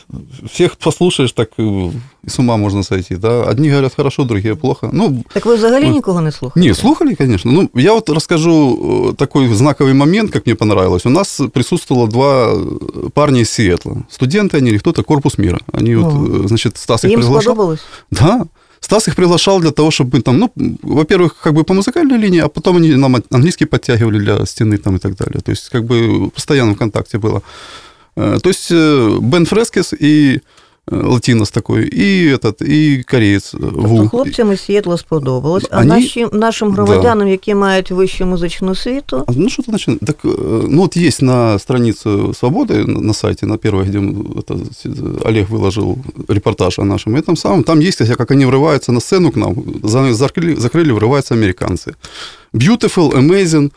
всех 0.53 0.77
послушаешь, 0.77 1.33
так 1.33 1.51
э, 1.59 1.91
и 2.25 2.29
с 2.31 2.39
ума 2.39 2.57
можно 2.57 2.83
сойти, 2.83 3.17
да? 3.17 3.43
Одни 3.51 3.69
говорят 3.71 3.95
хорошо, 3.95 4.25
другие 4.25 4.55
плохо. 4.55 4.91
Ну, 4.93 5.25
Так 5.33 5.47
ви 5.47 5.55
взагалі 5.55 5.85
Ну, 5.85 5.93
нікого 5.93 6.21
не 6.21 6.33
слухаєте? 6.33 6.69
Не, 6.69 6.75
слухали, 6.75 7.15
конечно. 7.15 7.53
Ну, 7.53 7.71
я 7.75 7.93
вот 7.93 8.09
расскажу 8.09 8.79
э, 9.11 9.15
такой 9.15 9.49
знаковый 9.55 9.95
момент, 9.95 10.31
как 10.31 10.47
мне 10.47 10.55
понравилось. 10.55 11.07
У 11.07 11.11
нас 11.11 11.41
присутствовало 11.53 12.09
два 12.09 12.55
э, 12.55 13.11
парня 13.13 13.41
из 13.41 13.51
Сиэтла. 13.51 13.97
Студенты 14.11 14.57
они 14.57 14.71
или 14.71 14.79
кто-то, 14.79 15.03
корпус 15.03 15.39
мира. 15.39 15.59
Они 15.73 15.95
вот, 15.97 16.15
Ага. 16.15 16.45
э, 16.45 16.49
значит, 16.49 16.77
Стас 16.79 17.05
их 17.05 17.11
Їм 17.11 17.21
приглашал. 17.21 17.43
сподобалось? 17.43 17.81
Да. 18.11 18.47
Стас 18.81 19.09
их 19.09 19.15
приглашал 19.17 19.61
для 19.61 19.71
того, 19.71 19.91
чтобы 19.91 20.17
мы 20.19 20.23
там, 20.23 20.39
ну, 20.39 20.51
во-первых, 20.83 21.37
как 21.43 21.53
бы 21.53 21.65
по 21.65 21.75
музыкальной 21.75 22.19
линии, 22.19 22.41
а 22.41 22.49
потом 22.49 22.77
они 22.77 22.97
нам 22.97 23.17
английский 23.31 23.67
подтягивали 23.67 24.19
для 24.19 24.47
стены 24.47 24.79
там 24.79 24.97
и 24.97 24.99
так 24.99 25.15
далее. 25.17 25.41
То 25.41 25.51
есть, 25.53 25.69
как 25.69 25.85
бы 25.85 26.31
постоянно 26.35 26.73
в 26.73 26.79
контакте 26.79 27.19
было. 27.19 27.43
Э, 28.19 28.39
То 28.41 28.49
есть, 28.51 28.71
э, 28.71 29.19
Бен 29.21 29.47
Фрескес 29.47 29.93
и 30.01 30.41
э, 30.93 30.97
латинос 31.07 31.51
такой, 31.51 31.85
и 31.89 32.29
этот, 32.37 32.63
и 32.63 33.03
кореец 33.03 33.55
э, 33.55 33.59
Тобто 33.61 33.81
Ву. 33.81 34.09
хлопцям 34.09 34.53
із 34.53 34.61
Сієтла 34.61 34.97
сподобалось, 34.99 35.65
а 35.71 35.77
Ані- 35.81 35.89
наші, 35.89 36.27
нашим 36.33 36.71
громадянам, 36.73 37.29
які 37.29 37.55
мають 37.55 37.91
вищу 37.91 38.27
музичну 38.27 38.71
освіту, 38.71 39.25
А, 39.27 39.33
Ну, 39.37 39.49
что-то 39.49 39.73
начинает. 39.73 40.01
Так, 40.01 40.17
э, 40.25 40.67
ну, 40.71 40.83
вот 40.83 40.97
есть 40.97 41.23
на 41.23 41.59
странице 41.59 42.11
Свободы, 42.11 42.87
на 42.87 43.01
на 43.01 43.13
сайте, 43.15 43.47
на 43.47 43.57
первой, 43.57 43.85
где 43.85 43.99
мы- 43.99 44.35
это, 44.43 44.55
с- 44.73 45.27
Олег 45.29 45.51
выложил 45.51 45.97
репортаж 46.29 46.79
о 46.79 46.85
нашем 46.85 47.17
этом 47.17 47.37
самом, 47.37 47.63
там 47.65 47.81
есть, 47.81 47.99
как 48.17 48.31
они 48.31 48.47
врываются 48.47 48.93
на 48.93 49.01
сцену 49.01 49.31
к 49.33 49.37
нам, 49.39 49.55
за- 49.83 50.15
закрыли, 50.15 50.55
закрыли 50.61 50.93
врываются 50.93 51.35
американцы. 51.35 51.95
Beautiful, 52.55 53.13
amazing, 53.13 53.71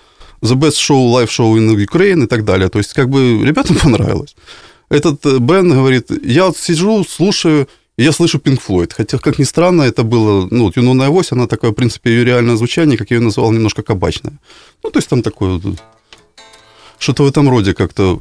The 0.44 0.56
best 0.56 0.78
show, 0.78 0.98
live 1.10 1.28
show 1.28 1.56
in 1.56 1.74
Ukraine 1.76 2.24
и 2.24 2.26
так 2.26 2.44
далее. 2.44 2.68
То 2.68 2.78
есть, 2.78 2.92
как 2.92 3.08
бы, 3.08 3.42
ребятам 3.44 3.76
понравилось. 3.82 4.36
Этот 4.90 5.24
э, 5.26 5.38
Бен 5.38 5.70
говорит, 5.70 6.10
я 6.24 6.46
вот 6.46 6.56
сижу, 6.56 7.04
слушаю, 7.04 7.66
я 7.96 8.12
слышу 8.12 8.38
Pink 8.38 8.60
Floyd. 8.66 8.92
Хотя, 8.96 9.18
как 9.18 9.38
ни 9.38 9.44
странно, 9.44 9.82
это 9.82 10.02
было, 10.02 10.48
ну, 10.50 10.64
вот 10.64 10.76
«Юнона 10.76 11.06
Авось», 11.06 11.32
она 11.32 11.46
такое, 11.46 11.70
в 11.70 11.74
принципе, 11.74 12.10
ее 12.10 12.24
реальное 12.24 12.56
звучание, 12.56 12.98
как 12.98 13.10
я 13.10 13.16
ее 13.16 13.22
назвал, 13.22 13.52
немножко 13.52 13.82
кабачное. 13.82 14.34
Ну, 14.82 14.90
то 14.90 14.98
есть 14.98 15.08
там 15.08 15.22
такое 15.22 15.58
вот, 15.58 15.82
что-то 16.98 17.24
в 17.24 17.28
этом 17.28 17.48
роде 17.48 17.74
как-то 17.74 18.20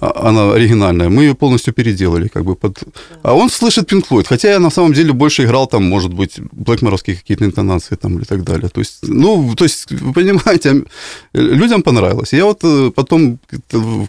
она 0.00 0.52
оригинальная. 0.52 1.08
Мы 1.08 1.24
ее 1.24 1.34
полностью 1.34 1.74
переделали, 1.74 2.28
как 2.28 2.44
бы 2.44 2.54
под... 2.54 2.82
А 3.22 3.34
он 3.34 3.50
слышит 3.50 3.92
Pink 3.92 4.06
Floyd, 4.08 4.26
хотя 4.28 4.50
я 4.50 4.58
на 4.58 4.70
самом 4.70 4.92
деле 4.92 5.12
больше 5.12 5.44
играл 5.44 5.66
там, 5.66 5.84
может 5.84 6.12
быть, 6.14 6.40
блэкморовские 6.52 7.16
какие-то 7.16 7.44
интонации 7.44 7.96
там 7.96 8.18
или 8.18 8.24
так 8.24 8.44
далее. 8.44 8.68
То 8.68 8.80
есть, 8.80 8.98
ну, 9.02 9.54
то 9.56 9.64
есть, 9.64 9.90
вы 9.90 10.12
понимаете, 10.12 10.84
людям 11.32 11.82
понравилось. 11.82 12.32
Я 12.32 12.44
вот 12.44 12.60
э, 12.62 12.90
потом, 12.94 13.38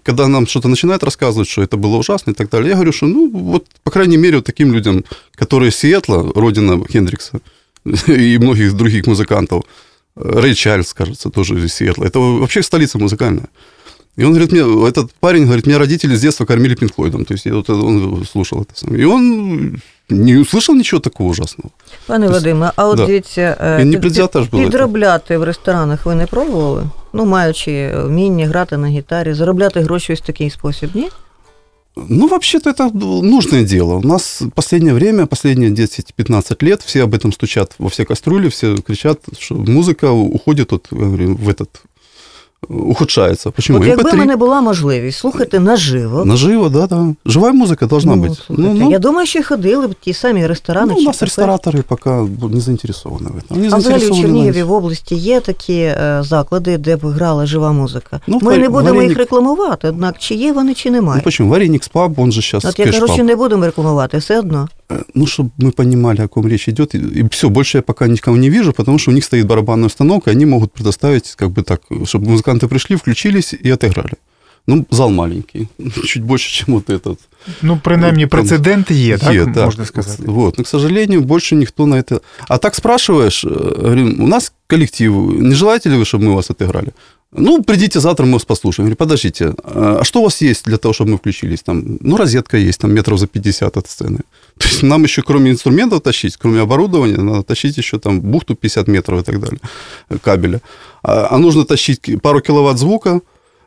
когда 0.03 0.27
нам 0.27 0.47
что-то 0.47 0.67
начинают 0.67 1.03
рассказывать, 1.03 1.49
что 1.49 1.63
это 1.63 1.77
было 1.77 1.97
ужасно 1.97 2.31
и 2.31 2.33
так 2.35 2.49
далее, 2.49 2.69
я 2.69 2.75
говорю, 2.75 2.91
что, 2.91 3.07
ну, 3.07 3.29
вот, 3.29 3.65
по 3.83 3.91
крайней 3.91 4.17
мере, 4.17 4.37
вот 4.37 4.45
таким 4.45 4.73
людям, 4.73 5.03
которые 5.35 5.71
Сиэтла, 5.71 6.31
родина 6.35 6.83
Хендрикса 6.87 7.39
и 8.07 8.37
многих 8.37 8.73
других 8.73 9.07
музыкантов, 9.07 9.63
э, 10.15 10.39
Рэй 10.39 10.53
Чарльз, 10.53 10.93
кажется, 10.93 11.29
тоже 11.29 11.65
из 11.65 11.73
Сиэтла. 11.73 12.05
Это 12.05 12.19
вообще 12.19 12.61
столица 12.61 12.99
музыкальная. 12.99 13.49
И 14.18 14.24
он 14.24 14.30
говорит, 14.30 14.52
мне, 14.52 14.60
этот 14.88 15.10
парень 15.20 15.44
говорит, 15.44 15.66
меня 15.66 15.78
родители 15.78 16.14
с 16.14 16.20
детства 16.20 16.44
кормили 16.46 16.74
Пинкфлойдом. 16.74 17.24
То 17.24 17.34
есть 17.34 17.46
я 17.46 17.54
вот, 17.54 17.70
он 17.70 18.24
слушал 18.32 18.62
это 18.62 18.72
сам. 18.74 18.94
И 18.94 19.04
он 19.04 19.80
не 20.08 20.36
услышал 20.36 20.74
ничего 20.76 21.00
такого 21.00 21.28
ужасного. 21.30 21.70
Пане 22.06 22.26
Тобто, 22.26 22.40
Вадиме, 22.40 22.70
а 22.76 22.88
от 22.88 22.96
да. 22.96 23.06
дивіться, 23.06 23.56
е, 23.60 23.82
І 23.82 23.84
не 23.84 23.90
під- 23.92 24.00
предвзято 24.00 24.42
ж 24.42 24.50
було 24.50 24.62
це. 24.64 24.70
підробляти 24.70 25.38
в 25.38 25.42
ресторанах 25.44 26.06
ви 26.06 26.14
не 26.14 26.26
пробували? 26.26 26.84
Ну, 27.12 27.24
маючи 27.24 27.92
вміння 27.96 28.46
грати 28.46 28.76
на 28.76 28.88
гітарі, 28.88 29.34
заробляти 29.34 29.80
гроші 29.80 30.12
ось 30.12 30.20
в 30.20 30.26
такий 30.26 30.50
спосіб, 30.50 30.90
ні? 30.94 31.08
Ну, 32.08 32.26
вообще-то 32.28 32.70
это 32.70 32.90
нужное 33.22 33.62
дело. 33.64 33.94
У 33.96 34.02
нас 34.02 34.40
в 34.40 34.50
последнее 34.50 34.94
время, 34.94 35.26
последние 35.26 35.70
10-15 35.70 36.64
лет, 36.64 36.82
все 36.82 37.04
об 37.04 37.14
этом 37.14 37.32
стучат 37.32 37.74
во 37.78 37.88
все 37.88 38.04
кастрюли, 38.04 38.48
все 38.48 38.76
кричат, 38.76 39.18
что 39.38 39.54
музыка 39.54 40.10
уходит 40.10 40.72
вот, 40.72 40.88
я 40.92 40.98
говорю, 40.98 41.34
в 41.36 41.48
этот 41.48 41.68
ухудшается. 42.68 43.50
Почему? 43.50 43.78
От 43.78 43.86
якби 43.86 44.02
в 44.02 44.06
MP3 44.14 44.16
мене 44.16 44.36
була 44.36 44.60
можливість 44.60 45.18
слухати 45.18 45.60
наживо. 45.60 46.24
Наживо, 46.24 46.68
да, 46.68 46.86
да. 46.86 47.14
Живая 47.26 47.52
музыка 47.52 47.86
должна 47.88 48.16
ну, 48.16 48.22
быть. 48.22 48.34
слухайте, 48.46 48.70
Ну, 48.72 48.74
ну, 48.84 48.90
Я 48.90 48.98
думаю, 48.98 49.26
що 49.26 49.42
ходили 49.42 49.86
б 49.86 49.94
ті 50.00 50.12
самі 50.14 50.46
ресторани. 50.46 50.86
ну, 50.86 50.94
у 50.94 50.98
чи 51.00 51.04
нас 51.06 51.18
кафе. 51.18 51.26
рестораторы 51.42 51.82
пока 51.82 52.10
не 52.52 52.60
заинтересованы 52.60 53.28
в 53.32 53.36
этом. 53.36 53.54
Они 53.56 53.68
А 53.72 53.76
взагалі 53.76 54.02
в 54.02 54.06
заинтересованы 54.06 54.20
Чернігові 54.22 54.58
на- 54.58 54.64
в 54.64 54.72
області 54.72 55.14
є 55.14 55.40
такі 55.40 55.74
е, 55.78 56.18
заклади, 56.24 56.78
де 56.78 56.96
б 56.96 57.06
грала 57.06 57.46
жива 57.46 57.72
музика. 57.72 58.20
Ну, 58.26 58.38
Ми 58.42 58.52
вар- 58.52 58.58
не 58.60 58.68
будемо 58.68 59.02
їх 59.02 59.10
вареник- 59.12 59.18
рекламувати, 59.18 59.88
однак 59.88 60.14
чи 60.18 60.34
є 60.34 60.52
вони, 60.52 60.74
чи 60.74 60.90
Ну, 60.90 60.96
немає. 60.96 61.22
почему? 61.24 61.50
Вареникс 61.50 61.88
паб, 61.88 62.18
он 62.18 62.32
же 62.32 62.42
сейчас 62.42 62.64
От 62.64 62.78
я 62.78 62.84
кажу, 62.86 63.08
що 63.08 63.24
не 63.24 63.36
будемо 63.36 63.64
рекламувати, 63.66 64.18
все 64.18 64.38
одно. 64.38 64.68
Ну, 65.13 65.25
чтобы 65.27 65.49
мы 65.57 65.71
понимали, 65.71 66.21
о 66.21 66.27
ком 66.27 66.47
речь 66.47 66.67
идет. 66.69 66.95
И, 66.95 67.27
все, 67.29 67.49
больше 67.49 67.77
я 67.77 67.81
пока 67.81 68.07
никого 68.07 68.37
не 68.37 68.49
вижу, 68.49 68.73
потому 68.73 68.97
что 68.99 69.11
у 69.11 69.13
них 69.13 69.23
стоит 69.23 69.45
барабанная 69.45 69.87
установка, 69.87 70.31
и 70.31 70.33
они 70.33 70.45
могут 70.45 70.71
предоставить, 70.73 71.35
как 71.35 71.49
бы 71.51 71.61
так, 71.63 71.81
чтобы 72.05 72.29
музыканты 72.29 72.67
пришли, 72.67 72.95
включились 72.95 73.53
и 73.53 73.69
отыграли. 73.73 74.13
Ну, 74.67 74.85
зал 74.91 75.09
маленький, 75.09 75.67
чуть 76.05 76.23
больше, 76.23 76.49
чем 76.51 76.73
вот 76.75 76.89
этот. 76.89 77.17
Ну, 77.61 77.79
принаймні, 77.83 78.27
Там 78.27 78.29
прецеденти 78.29 78.93
є, 78.93 79.17
так, 79.17 79.33
Е, 79.35 79.45
да. 79.45 79.65
можна 79.65 79.85
сказати. 79.85 80.23
Вот. 80.25 80.57
Но, 80.57 80.63
к 80.63 80.67
сожалению, 80.67 81.21
больше 81.21 81.55
никто 81.55 81.85
на 81.85 81.95
это... 81.95 82.21
А 82.47 82.57
так 82.57 82.75
спрашиваешь, 82.75 83.45
э, 83.45 83.81
говорим, 83.81 84.21
у 84.23 84.27
нас 84.27 84.53
коллектив, 84.67 85.13
не 85.39 85.55
желаете 85.55 85.89
ли 85.89 85.95
вы, 85.95 86.05
чтобы 86.05 86.25
мы 86.25 86.35
вас 86.35 86.51
отыграли? 86.51 86.87
Ну, 87.31 87.63
придите 87.63 87.99
завтра, 87.99 88.25
мы 88.25 88.33
вас 88.33 88.45
послушаем. 88.45 88.85
Я 88.89 88.95
говорю, 88.95 88.95
подождите, 88.95 89.53
а 89.63 90.03
что 90.03 90.19
у 90.19 90.23
вас 90.23 90.41
есть 90.41 90.65
для 90.65 90.77
того, 90.77 90.93
чтобы 90.93 91.11
мы 91.11 91.17
включились? 91.17 91.61
Там, 91.61 91.97
ну, 92.01 92.17
розетка 92.17 92.57
есть, 92.57 92.79
там 92.81 92.91
метров 92.91 93.19
за 93.19 93.27
50 93.27 93.77
от 93.77 93.87
сцены. 93.87 94.19
То 94.58 94.68
есть 94.68 94.82
нам 94.82 95.02
еще, 95.04 95.22
кроме 95.22 95.50
инструментов 95.50 96.00
тащить, 96.00 96.36
кроме 96.36 96.60
оборудования, 96.60 97.16
надо 97.18 97.42
тащить 97.42 97.76
еще 97.78 97.98
там 97.98 98.20
бухту 98.20 98.54
50 98.54 98.88
метров 98.88 99.20
и 99.20 99.24
так 99.24 99.40
далее, 99.40 99.58
э, 100.10 100.18
кабеля. 100.22 100.60
А, 101.02 101.26
а 101.30 101.38
нужно 101.38 101.64
тащить 101.64 102.00
пару 102.22 102.40
киловатт 102.40 102.78
звука, 102.78 103.20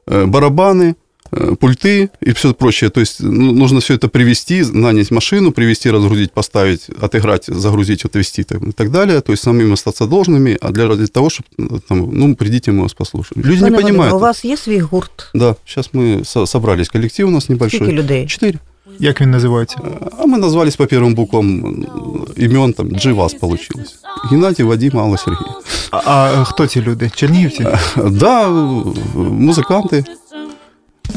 э, 0.08 0.26
барабаны, 0.26 0.96
э, 1.32 1.56
пульты 1.60 2.10
и 2.22 2.32
все 2.32 2.54
прочее. 2.54 2.90
То 2.90 3.02
есть 3.02 3.20
ну, 3.20 3.52
нужно 3.52 3.80
все 3.80 3.94
это 3.96 4.08
привести, 4.08 4.64
нанять 4.64 5.12
машину, 5.12 5.52
привести, 5.52 5.92
разгрузить, 5.92 6.32
поставить, 6.32 6.90
отыграть, 7.02 7.46
загрузить, 7.48 8.06
отвезти 8.06 8.44
там, 8.44 8.70
и 8.70 8.72
так 8.72 8.90
далее. 8.92 9.20
То 9.22 9.34
есть 9.34 9.44
самим 9.44 9.74
остаться 9.74 10.06
должными, 10.06 10.58
а 10.62 10.72
для 10.72 10.88
ради 10.88 11.08
того, 11.08 11.30
чтобы 11.30 11.82
там, 11.90 12.10
ну, 12.14 12.36
придите, 12.36 12.72
мы 12.72 12.84
вас 12.84 12.94
послушаем. 12.94 13.44
Люди 13.46 13.60
Пане 13.60 13.72
не 13.72 13.76
Вадиме, 13.76 13.90
понимают. 13.90 14.14
у 14.14 14.20
вас 14.20 14.46
є 14.46 14.58
свій 14.58 14.80
гурт? 14.80 15.32
Да, 15.34 15.56
сейчас 15.66 15.90
мы 15.94 16.24
со- 16.26 16.46
собрались, 16.46 16.90
коллектив 16.90 17.28
у 17.28 17.32
нас 17.32 17.50
небольшой. 17.50 17.80
Скільки 17.80 17.94
людей? 17.94 18.26
Четыре. 18.26 18.60
Як 19.00 19.22
він 19.22 19.32
називається? 19.32 19.78
А 20.20 20.26
мы 20.26 20.38
назвались 20.38 20.76
по 20.76 20.84
первым 20.84 21.14
буквам 21.16 21.62
э, 21.66 22.46
имен, 22.46 22.74
там, 22.74 22.90
Дживас 22.92 23.34
получилось. 23.34 23.96
Геннадий, 24.32 24.66
Вадим, 24.66 25.00
Алла, 25.00 25.18
Сергей. 25.18 25.48
А, 25.92 25.98
а 26.38 26.44
хто 26.44 26.68
ці 26.68 26.82
люди? 26.82 27.12
Чернігівці? 27.16 27.68
Да, 28.06 28.50
э, 28.50 28.84
музыканты. 29.50 30.06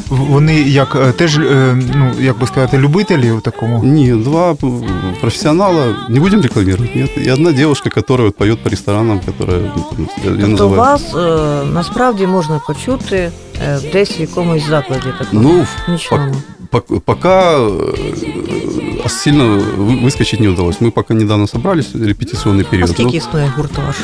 В- 0.09 0.15
Вони 0.25 0.55
як 0.61 0.95
е, 0.95 1.11
теж, 1.11 1.37
е, 1.37 1.77
ну 1.95 2.11
як 2.19 2.39
би 2.39 2.47
сказати, 2.47 2.77
любителі 2.77 3.31
у 3.31 3.39
такому. 3.39 3.83
Не, 3.83 4.15
два 4.15 4.51
э, 4.51 5.19
профессионала, 5.21 5.95
не 6.09 6.19
будем 6.19 6.41
рекламировать, 6.41 6.95
нет. 6.95 7.09
И 7.17 7.29
одна 7.33 7.51
девушка, 7.51 7.89
которая 7.89 8.27
вот 8.27 8.35
поет 8.37 8.63
по 8.63 8.69
ресторанам, 8.69 9.19
которая, 9.25 9.59
ну, 9.75 9.83
там, 9.89 10.07
я, 10.23 10.31
я 10.31 10.37
Тобто 10.37 10.63
называю... 10.65 10.75
вас 10.75 11.15
е, 11.15 11.65
насправді 11.73 12.27
можна 12.27 12.61
почути 12.67 13.31
е, 13.67 13.79
десь 13.93 14.19
в 14.19 14.21
якомусь 14.21 14.67
закладі 14.69 15.07
такому 15.19 15.41
Ну, 15.41 15.61
в- 15.61 15.91
нічному. 15.91 16.35
Пок- 16.75 16.99
Пока 17.05 17.57
э, 17.57 19.09
сильно 19.09 19.43
вы- 19.77 20.03
выскочить 20.05 20.39
не 20.41 20.47
удалось. 20.47 20.81
Мы 20.81 20.91
пока 20.91 21.13
недавно 21.13 21.47
собрались, 21.47 21.95
репетиционный 21.95 22.61
А 22.67 22.71
период. 22.71 22.89
скільки 22.89 23.17
існує 23.17 23.53
гурт 23.57 23.71
ваш? 23.87 23.95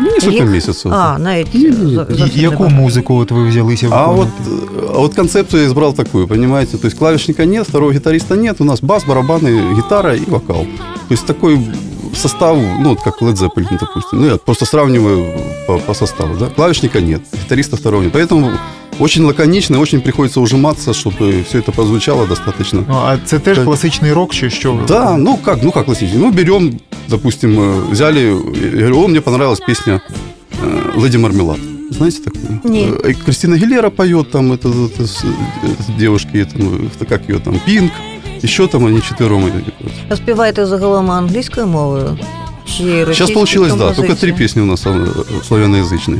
Ну, 0.00 0.10
несколько 0.10 0.30
Рік? 0.36 0.44
месяцев. 0.50 0.92
А, 0.94 1.18
навіть 1.18 1.54
Ні, 1.54 1.64
ні, 1.64 1.70
зо- 1.96 2.06
ні. 2.10 2.16
зовсім 2.16 2.38
І- 2.38 2.40
Яку 2.42 2.52
небагато. 2.54 2.82
музику 2.82 3.14
от 3.16 3.30
ви 3.30 3.48
взялися 3.48 3.88
А 3.90 4.06
вот, 4.06 4.28
виконувати? 4.44 4.86
а 4.94 4.98
вот 4.98 5.14
концепцию 5.14 5.62
я 5.62 5.68
избрал 5.68 5.94
такую, 5.94 6.26
понимаете? 6.28 6.78
То 6.78 6.86
есть 6.86 6.98
клавишника 6.98 7.44
нет, 7.46 7.68
второго 7.68 7.92
гитариста 7.92 8.36
нет, 8.36 8.60
у 8.60 8.64
нас 8.64 8.80
бас, 8.82 9.06
барабаны, 9.06 9.76
гитара 9.76 10.14
и 10.16 10.22
вокал. 10.26 10.64
То 11.08 11.14
есть 11.14 11.26
такой 11.26 11.58
состав, 12.14 12.58
ну, 12.80 12.88
вот 12.88 13.00
как 13.00 13.22
Led 13.22 13.34
Zeppelin, 13.36 13.78
допустим. 13.80 14.20
Ну, 14.20 14.26
я 14.26 14.36
просто 14.36 14.66
сравниваю 14.66 15.24
по, 15.66 15.78
по 15.78 15.94
составу, 15.94 16.34
да? 16.38 16.46
Клавишника 16.46 17.00
нет, 17.00 17.20
гитариста 17.44 17.76
второго 17.76 18.02
нет. 18.02 18.14
Поэтому 18.14 18.50
очень 18.98 19.24
лаконично, 19.24 19.76
и 19.76 19.78
очень 19.78 20.00
приходится 20.00 20.40
ужиматься, 20.40 20.90
чтобы 20.92 21.44
все 21.44 21.58
это 21.58 21.72
прозвучало 21.72 22.26
достаточно. 22.26 22.84
Ну, 22.88 22.94
а 22.94 23.18
це 23.24 23.38
теж 23.38 23.56
Так. 23.56 23.64
класичний 23.66 24.12
рок, 24.12 24.34
чи 24.34 24.50
що? 24.50 24.78
Да, 24.88 25.16
ну 25.16 25.38
как, 25.44 25.62
ну 25.62 25.70
как 25.72 25.84
классический. 25.84 26.20
Ну, 26.22 26.30
берем, 26.30 26.72
допустим, 27.08 27.58
э, 27.60 27.90
взяли, 27.90 28.20
я 28.20 28.78
говорю, 28.78 29.00
о, 29.00 29.08
мне 29.08 29.20
понравилась 29.20 29.60
песня 29.60 30.00
э, 30.64 31.02
«Леди 31.02 31.18
Мармелад». 31.18 31.58
Знаете 31.90 32.18
такую? 32.20 32.60
Не. 32.64 32.80
Э, 32.88 33.10
и 33.10 33.14
Кристина 33.14 33.56
Гилера 33.58 33.90
поет 33.90 34.30
там, 34.30 34.52
это, 34.52 34.68
это, 34.68 35.02
с- 35.04 35.24
это 35.62 35.98
девушки, 35.98 36.36
это, 36.38 36.52
ну, 36.58 36.70
это 36.70 37.04
как 37.08 37.28
ее 37.28 37.38
там, 37.38 37.60
Пинк, 37.66 37.92
еще 38.44 38.66
там 38.66 38.84
они 38.86 39.00
четвером. 39.00 39.44
эти. 39.44 39.62
А 40.08 40.16
співаєте 40.16 40.66
загалом 40.66 41.10
англійською 41.10 41.66
мовою? 41.66 42.18
Чи 42.64 42.72
Сейчас 42.82 43.08
російською 43.08 43.34
получилось, 43.34 43.72
да, 43.72 43.78
только 43.78 43.94
три 43.94 44.02
композицією? 44.02 44.38
песни 44.38 44.62
у 44.62 44.66
нас 44.66 44.86
э, 44.86 45.06
славяноязычные. 45.48 46.18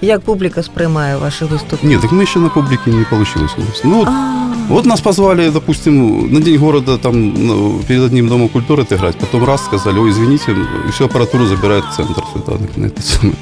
Як 0.00 0.20
публіка 0.20 0.62
сприймає 0.62 1.16
ваші 1.16 1.44
виступи? 1.44 1.86
Нет, 1.86 2.00
так 2.00 2.12
мы 2.12 2.22
еще 2.22 2.38
на 2.38 2.48
публике 2.48 2.90
не 2.90 3.04
получилось 3.04 3.54
у 3.58 3.60
нас. 3.60 3.84
Ну, 3.84 3.98
вот, 3.98 4.08
А, 4.08 4.54
вот 4.68 4.86
нас 4.86 5.00
позвали, 5.00 5.50
допустим, 5.50 6.28
на 6.32 6.40
День 6.40 6.58
города 6.58 6.96
там 6.96 7.34
ну, 7.36 7.80
перед 7.88 8.02
одним 8.02 8.28
домом 8.28 8.48
культуры 8.48 8.82
отыграть. 8.82 9.16
Потом 9.16 9.44
раз 9.44 9.64
сказали, 9.64 9.98
ой, 9.98 10.10
извините, 10.10 10.52
и 10.88 10.90
всю 10.90 11.04
аппаратуру 11.04 11.46
забирает 11.46 11.84
центр 11.96 12.22
сюда. 12.32 12.58
На 12.76 12.86
это 12.86 13.02
самое. 13.02 13.36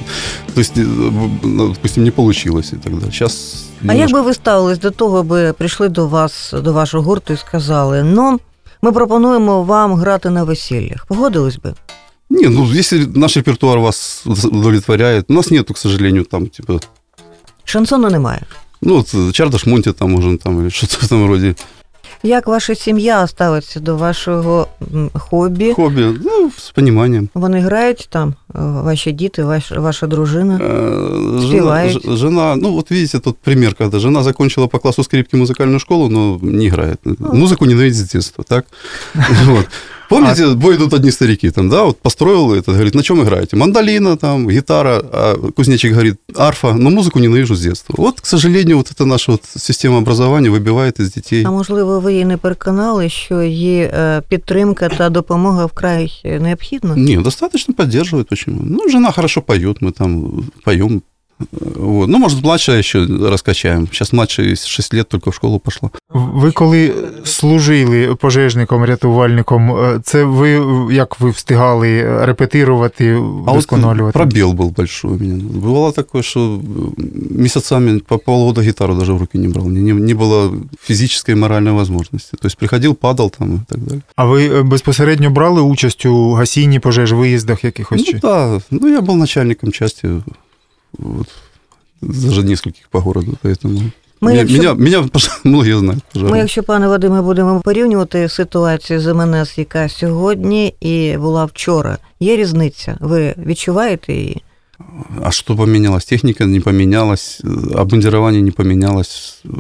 То 0.55 0.61
есть, 0.61 0.79
э, 0.79 0.85
ну, 1.43 1.69
допустим, 1.69 2.05
не 2.05 2.11
получилось 2.11 2.73
и 2.73 2.77
так 2.77 2.93
далее. 2.93 3.13
Сейчас 3.13 3.65
а 3.87 3.95
як 3.95 4.13
би 4.13 4.21
ви 4.21 4.35
ставились 4.35 4.79
до 4.79 4.91
того, 4.91 5.19
аби 5.19 5.53
прийшли 5.53 5.89
до 5.89 6.07
вас, 6.07 6.55
до 6.63 6.73
вашого 6.73 7.05
гурту 7.05 7.33
і 7.33 7.37
сказали: 7.37 8.03
ну, 8.03 8.41
ми 8.83 8.93
пропонуємо 8.93 9.63
вам 9.63 9.95
грати 9.95 10.31
на 10.31 10.45
весіллях. 10.45 11.07
Погодились 11.07 11.57
би? 11.57 11.75
Не, 12.33 12.49
ну, 12.49 12.65
если 12.73 13.07
наш 13.15 13.37
репертуар 13.37 13.79
вас 13.79 14.23
удовлетворяет, 14.27 15.25
у 15.29 15.33
нас 15.35 15.51
нету, 15.51 15.75
к 15.75 15.79
сожалению, 15.79 16.25
там, 16.25 16.47
типа, 16.47 16.81
Шансону 17.65 18.11
немає. 18.11 18.41
ну, 18.83 18.95
вот 18.97 19.33
Чардаш 19.35 19.67
Монти 19.67 19.93
там, 19.93 20.11
можем, 20.13 20.39
там, 20.39 20.61
или 20.61 20.69
что-то 20.71 20.97
в 20.97 21.03
этом 21.05 21.27
роде. 21.29 21.55
Як 22.23 22.47
ваша 22.47 22.75
сім'я 22.75 23.27
ставиться 23.27 23.81
до 23.81 23.97
вашого 23.97 24.67
м, 24.95 25.11
хобі? 25.15 25.73
Хобби, 25.73 26.15
ну, 26.25 26.51
с 26.59 26.71
пониманием. 26.71 27.29
Вони 27.35 27.61
грають 27.61 28.09
там, 28.11 28.29
е, 28.29 28.35
ваші 28.59 29.13
діти, 29.13 29.45
ваш, 29.45 29.71
ваша 29.73 30.07
дружина. 30.07 30.59
Э, 30.59 31.39
Жена, 31.39 31.45
Успеваете? 31.47 32.01
ж- 32.11 32.17
жена, 32.17 32.57
ну 32.57 32.73
вот 32.73 32.91
видите, 32.91 33.19
тот 33.19 33.37
пример, 33.39 33.75
когда 33.75 33.99
жена 33.99 34.23
закончила 34.23 34.67
по 34.67 34.79
классу 34.79 35.05
скрипки 35.05 35.37
музыкальную 35.37 35.79
школу, 35.79 36.09
но 36.09 36.39
не 36.43 36.67
играет. 36.67 36.99
Музыку 37.19 37.67
ненавидит 37.67 37.97
с 38.07 38.13
детства, 38.13 38.45
так? 38.49 38.65
Вот. 39.45 39.67
Помните, 40.13 40.55
бой 40.55 40.77
идут 40.77 40.95
одни 40.95 41.11
старики, 41.11 41.51
там, 41.51 41.69
да, 41.69 41.85
вот 41.85 41.99
построил 41.99 42.53
этот, 42.55 42.75
говорит, 42.75 42.95
на 42.95 43.03
чем 43.03 43.23
играете? 43.23 43.57
Мандолина, 43.57 44.17
там, 44.17 44.49
гитара, 44.49 45.03
а 45.13 45.51
кузнечик 45.57 45.93
говорит, 45.93 46.17
арфа, 46.37 46.73
но 46.73 46.91
музыку 46.91 47.19
ненавижу 47.19 47.55
с 47.55 47.61
детства. 47.61 47.95
Вот, 47.99 48.21
к 48.21 48.27
сожалению, 48.27 48.79
вот 48.79 48.91
эта 48.91 49.05
наша 49.05 49.33
вот 49.33 49.43
система 49.57 49.99
образования 49.99 50.51
выбивает 50.51 51.01
из 51.01 51.13
детей. 51.13 51.45
А 51.47 51.51
можливо, 51.51 52.01
ви 52.01 52.13
її 52.13 52.25
не 52.25 52.37
переконали, 52.37 53.09
що 53.09 53.43
її 53.43 53.81
е, 53.81 54.23
підтримка 54.29 54.89
та 54.89 55.11
допомога 55.11 55.67
вкрай 55.67 56.13
необхідна? 56.41 56.97
Не, 56.97 57.17
достаточно 57.17 57.75
поддерживает 57.75 58.33
очень. 58.33 58.59
Ну, 58.63 58.89
жена 58.89 59.13
хорошо 59.13 59.43
поет, 59.43 59.83
мы 59.83 59.93
там 59.93 60.45
поем. 60.65 61.03
Вот. 61.51 62.09
Ну, 62.09 62.19
может, 62.19 62.43
младшая 62.43 62.79
еще 62.79 63.07
раскачаем. 63.07 63.87
Сейчас 63.87 64.13
младшая 64.13 64.57
6 64.57 64.95
лет 64.95 65.09
только 65.09 65.31
в 65.31 65.35
школу 65.35 65.59
пошла. 65.59 65.91
Ви 66.11 66.51
коли 66.51 66.95
служили 67.25 68.15
пожежником, 68.15 68.85
рятувальником, 68.85 69.71
е, 69.71 70.01
це 70.05 70.25
ви 70.25 70.51
як 70.95 71.21
ви 71.21 71.31
встигали 71.31 72.25
репетирувати, 72.25 73.15
А 73.15 73.19
вот 73.19 73.51
вдосконалювати? 73.51 74.19
пробел 74.19 74.53
был 74.53 74.71
большой 74.77 75.11
у 75.11 75.19
меня. 75.19 75.35
Бывало 75.35 75.93
такое, 75.93 76.23
что 76.23 76.61
месяцами 77.31 77.99
по 77.99 78.19
полгода 78.19 78.63
гитару 78.63 78.95
даже 78.95 79.13
в 79.13 79.19
руки 79.19 79.39
не 79.39 79.49
брал. 79.49 79.69
Не, 79.69 79.93
не 79.93 80.15
было 80.15 80.53
физической 80.83 81.33
и 81.33 81.35
моральной 81.35 81.73
возможности. 81.73 82.37
То 82.37 82.47
есть 82.47 82.57
приходил, 82.59 82.95
падал 82.95 83.31
там 83.39 83.55
и 83.55 83.61
так 83.69 83.79
далее. 83.79 84.03
А 84.17 84.25
ви 84.25 84.49
е, 84.49 84.63
безпосередньо 84.63 85.31
брали 85.31 85.61
участь 85.61 86.07
у 86.07 86.33
гасінні 86.33 86.79
пожеж, 86.79 87.13
виїздах 87.13 87.65
якихось? 87.65 87.99
Ну 88.07 88.13
чи? 88.13 88.19
да, 88.19 88.61
ну 88.71 88.89
я 88.89 89.01
был 89.01 89.15
начальником 89.17 89.73
части 89.73 90.09
вот, 90.99 91.27
даже 92.01 92.43
нескольких 92.43 92.89
по 92.89 93.01
городу, 93.01 93.35
поэтому... 93.43 93.91
Ми, 94.21 94.31
меня, 94.31 94.41
якщо- 94.41 94.59
меня, 94.59 94.75
меня, 94.75 94.99
пож- 94.99 95.41
многие 95.45 95.79
знают. 95.79 96.03
Ми, 96.15 96.21
пожарные. 96.23 96.37
якщо, 96.39 96.63
пане 96.63 96.89
Вадиме, 96.89 97.23
будемо 97.23 97.61
порівнювати 97.61 98.29
ситуацію 98.29 99.01
з 99.01 99.15
МНС, 99.15 99.59
яка 99.59 99.89
сьогодні 99.89 100.75
і 100.81 101.17
була 101.17 101.45
вчора, 101.45 101.99
є 102.21 102.37
різниця. 102.37 102.97
Ви 103.01 103.35
відчуваєте 103.47 104.13
її? 104.13 104.43
А 105.23 105.31
что 105.31 105.57
поменялось? 105.57 106.05
Техника 106.05 106.47
не 106.47 106.61
поменялась, 106.61 107.41
э, 107.45 107.81
обмундирование 107.81 108.43
не 108.43 108.51
поменялось, 108.51 109.43
э, 109.45 109.51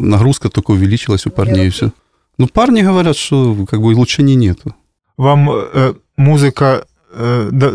нагрузка 0.00 0.48
только 0.48 0.72
увеличилась 0.72 1.26
у 1.26 1.30
парней 1.30 1.66
и 1.66 1.68
все. 1.70 1.90
Ну, 2.38 2.46
парни 2.46 2.82
говорят, 2.82 3.16
что 3.16 3.56
как 3.70 3.80
бы 3.80 3.92
улучшений 3.94 4.36
нету. 4.36 4.72
Вам 5.18 5.48
е, 5.50 5.92
музика 6.16 6.74
е, 6.74 6.82
да, 6.82 6.86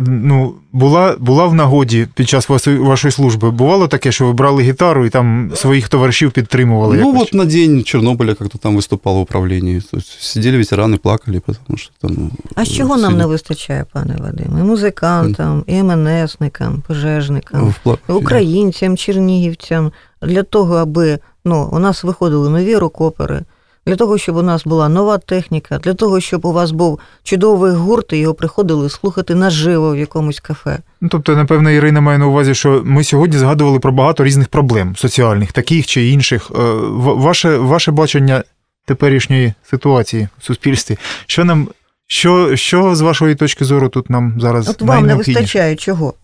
ну, 0.07 0.55
була, 0.71 1.15
була 1.19 1.45
в 1.45 1.53
нагоді 1.53 2.07
під 2.13 2.29
час 2.29 2.49
вашої, 2.49 2.77
вашої 2.77 3.11
служби? 3.11 3.51
Бувало 3.51 3.87
таке, 3.87 4.11
що 4.11 4.25
ви 4.25 4.33
брали 4.33 4.63
гітару 4.63 5.05
і 5.05 5.09
там 5.09 5.51
своїх 5.55 5.89
товаришів 5.89 6.31
підтримували? 6.31 6.97
ну, 6.97 7.07
якось? 7.07 7.19
вот 7.19 7.33
на 7.33 7.45
день 7.45 7.83
Чернобыля 7.83 8.35
как-то 8.35 8.57
там 8.57 8.75
выступал 8.75 9.15
в 9.15 9.21
управлении. 9.21 9.81
То 9.91 9.97
есть 9.97 10.21
сидели 10.21 10.57
ветераны, 10.57 10.97
плакали, 10.97 11.39
потому 11.39 11.77
что 11.77 11.91
там... 12.01 12.31
А 12.55 12.65
з 12.65 12.71
чого 12.71 12.97
нам 12.97 13.17
не 13.17 13.25
вистачає, 13.25 13.85
пане 13.93 14.17
Вадиме? 14.19 14.59
І 14.59 14.63
музикантам, 14.63 15.63
і 15.67 15.83
МНСникам, 15.83 16.83
пожежникам, 16.87 17.73
і 18.09 18.11
українцям, 18.11 18.97
чернігівцям, 18.97 19.91
для 20.21 20.43
того, 20.43 20.75
аби 20.75 21.19
ну, 21.45 21.69
у 21.71 21.79
нас 21.79 22.03
виходили 22.03 22.49
нові 22.49 22.75
рок-опери, 22.75 23.41
для 23.86 23.96
того, 23.96 24.18
щоб 24.18 24.36
у 24.36 24.42
нас 24.42 24.64
була 24.64 24.88
нова 24.88 25.18
техніка, 25.18 25.78
для 25.78 25.94
того, 25.94 26.20
щоб 26.20 26.46
у 26.46 26.52
вас 26.52 26.70
був 26.70 27.00
чудовий 27.22 27.72
гурт, 27.72 28.12
і 28.12 28.16
його 28.16 28.34
приходили 28.34 28.90
слухати 28.90 29.34
наживо 29.34 29.92
в 29.92 29.98
якомусь 29.98 30.40
кафе. 30.40 30.78
Ну, 31.00 31.08
тобто, 31.08 31.36
напевно, 31.36 31.70
Ірина 31.70 32.00
має 32.00 32.18
на 32.18 32.26
увазі, 32.26 32.54
що 32.54 32.82
ми 32.84 33.04
сьогодні 33.04 33.38
згадували 33.38 33.78
про 33.78 33.92
багато 33.92 34.24
різних 34.24 34.48
проблем 34.48 34.96
соціальних, 34.96 35.52
таких 35.52 35.86
чи 35.86 36.08
інших. 36.08 36.50
Е, 36.50 36.58
Ваше, 36.96 37.58
ваше 37.58 37.92
бачення 37.92 38.44
теперішньої 38.86 39.52
ситуації 39.70 40.28
в 40.38 40.44
суспільстві. 40.44 40.98
Що 41.26 41.44
нам, 41.44 41.68
що, 42.06 42.56
що 42.56 42.94
з 42.94 43.00
вашої 43.00 43.34
точки 43.34 43.64
зору 43.64 43.88
тут 43.88 44.10
нам 44.10 44.34
зараз 44.40 44.68
От 44.68 44.82
вам 44.82 45.06
не 45.06 45.14
вистачає 45.14 45.76
чого? 45.76 46.14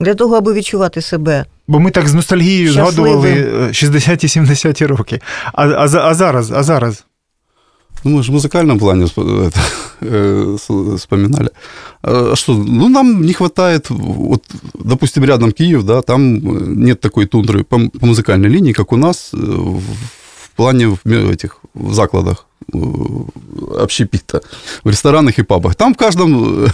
Для 0.00 0.14
того, 0.14 0.36
аби 0.36 0.52
відчувати 0.52 1.00
себе. 1.02 1.44
Бо 1.68 1.80
ми 1.80 1.90
так 1.90 2.08
з 2.08 2.14
ностальгією 2.14 2.72
Щасливим. 2.72 2.92
згадували 3.20 3.30
е, 3.30 3.68
60-70 3.72 4.86
роки. 4.86 5.20
А, 5.52 5.66
а, 5.68 5.88
за- 5.88 6.04
а 6.04 6.14
зараз, 6.14 6.50
а 6.52 6.62
зараз? 6.62 7.04
Ну, 8.04 8.18
мы 8.18 8.22
же 8.22 8.32
в 8.32 8.34
музыкальном 8.36 8.78
плане 8.78 9.04
сп- 9.04 9.50
это, 9.50 9.60
э, 10.02 10.54
с- 10.58 10.96
вспоминали. 10.96 11.48
А 12.02 12.36
что, 12.36 12.52
ну, 12.68 12.88
нам 12.88 13.20
не 13.24 13.32
хватает, 13.32 13.90
вот, 13.90 14.42
допустим, 14.84 15.24
рядом 15.24 15.52
Киев, 15.52 15.82
да, 15.84 16.00
там 16.02 16.36
э, 16.36 16.66
нет 16.76 17.00
такой 17.00 17.26
тундры 17.26 17.62
по, 17.64 17.78
по 18.00 18.06
музыкальной 18.06 18.48
линии, 18.48 18.72
как 18.72 18.92
у 18.92 18.96
нас 18.96 19.34
э, 19.34 19.36
в, 19.36 19.80
в 20.44 20.50
плане 20.56 20.86
в 20.86 20.98
ме- 21.04 21.32
этих 21.32 21.56
в 21.73 21.93
закладах 21.93 22.45
общепита, 23.77 24.41
в 24.83 24.89
ресторанах 24.89 25.39
и 25.39 25.43
пабах. 25.43 25.75
Там 25.75 25.93
в 25.93 25.97
каждом 25.97 26.65
э, 26.65 26.67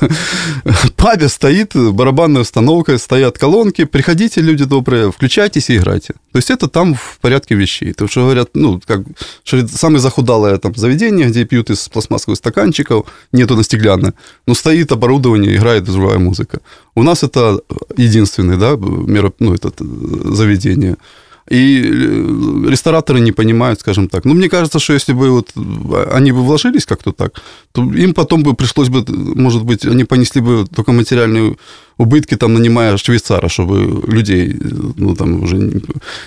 пабе 0.96 1.30
стоит 1.30 1.76
барабанная 1.76 2.42
установка, 2.42 2.98
стоят 2.98 3.38
колонки. 3.38 3.86
Приходите, 3.86 4.42
люди 4.42 4.66
добрые, 4.66 5.12
включайтесь 5.12 5.70
и 5.70 5.78
играйте. 5.78 6.14
То 6.32 6.38
есть 6.38 6.52
это 6.52 6.68
там 6.68 6.96
в 6.96 7.18
порядке 7.22 7.56
вещей. 7.56 7.94
То, 7.94 8.08
что 8.08 8.22
говорят, 8.22 8.50
ну, 8.54 8.82
как, 8.86 9.02
что 9.44 9.68
самое 9.68 10.00
захудалое 10.00 10.58
там 10.58 10.76
заведение, 10.76 11.28
где 11.28 11.46
пьют 11.46 11.70
из 11.70 11.90
пластмассовых 11.90 12.38
стаканчиков, 12.38 13.06
нету 13.32 13.56
на 13.56 13.64
стеклянное, 13.64 14.14
но 14.46 14.54
стоит 14.54 14.92
оборудование, 14.92 15.56
играет 15.56 15.88
живая 15.88 16.20
музыка. 16.20 16.60
У 16.96 17.04
нас 17.04 17.24
это 17.24 17.62
единственное, 17.98 18.58
да, 18.58 18.76
меро, 18.78 19.32
ну, 19.40 19.54
это 19.54 19.70
э, 19.70 19.84
заведение. 20.34 20.98
И 21.50 21.82
э, 21.84 22.70
рестораторы 22.70 23.20
не 23.20 23.32
понимают, 23.32 23.80
скажем 23.80 24.08
так. 24.08 24.26
Ну, 24.26 24.34
мне 24.34 24.50
кажется, 24.50 24.80
что 24.80 24.94
если 24.94 25.14
бы 25.14 25.32
вот 25.32 25.52
они 26.12 26.32
бы 26.32 26.42
вложились 26.42 26.86
как-то 26.86 27.12
так, 27.12 27.42
то 27.72 27.84
им 27.84 28.14
потом 28.14 28.44
бы 28.44 28.54
пришлось 28.54 28.90
бы, 28.90 29.04
может 29.36 29.64
быть, 29.64 29.86
они 29.86 30.04
понесли 30.04 30.42
бы 30.42 30.66
только 30.76 30.92
материальные 30.92 31.56
убытки, 31.98 32.36
там, 32.36 32.54
нанимая 32.54 32.98
швейцара, 32.98 33.50
чтобы 33.50 34.04
людей, 34.08 34.56
ну, 34.98 35.16
там, 35.16 35.44
уже 35.44 35.58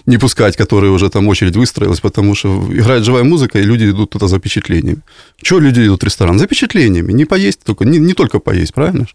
не 0.06 0.18
пускать, 0.18 0.56
которые 0.56 0.90
уже 0.90 1.08
там 1.08 1.28
очередь 1.28 1.56
выстроилась, 1.56 2.00
потому 2.00 2.35
что 2.35 2.66
играет 2.70 3.04
живая 3.04 3.24
музыка, 3.24 3.58
и 3.58 3.64
люди 3.64 3.90
идут 3.90 4.11
туда 4.11 4.26
за 4.26 4.38
впечатлениями. 4.38 5.02
Чего 5.40 5.61
люди 5.61 5.80
идут 5.87 6.02
в 6.02 6.04
ресторан? 6.04 6.38
За 6.38 6.46
впечатлениями. 6.46 7.12
Не 7.12 7.24
поесть 7.24 7.61
только, 7.64 7.85
не, 7.85 7.98
не 7.98 8.14
только 8.14 8.40
поесть, 8.40 8.74
правильно? 8.74 9.06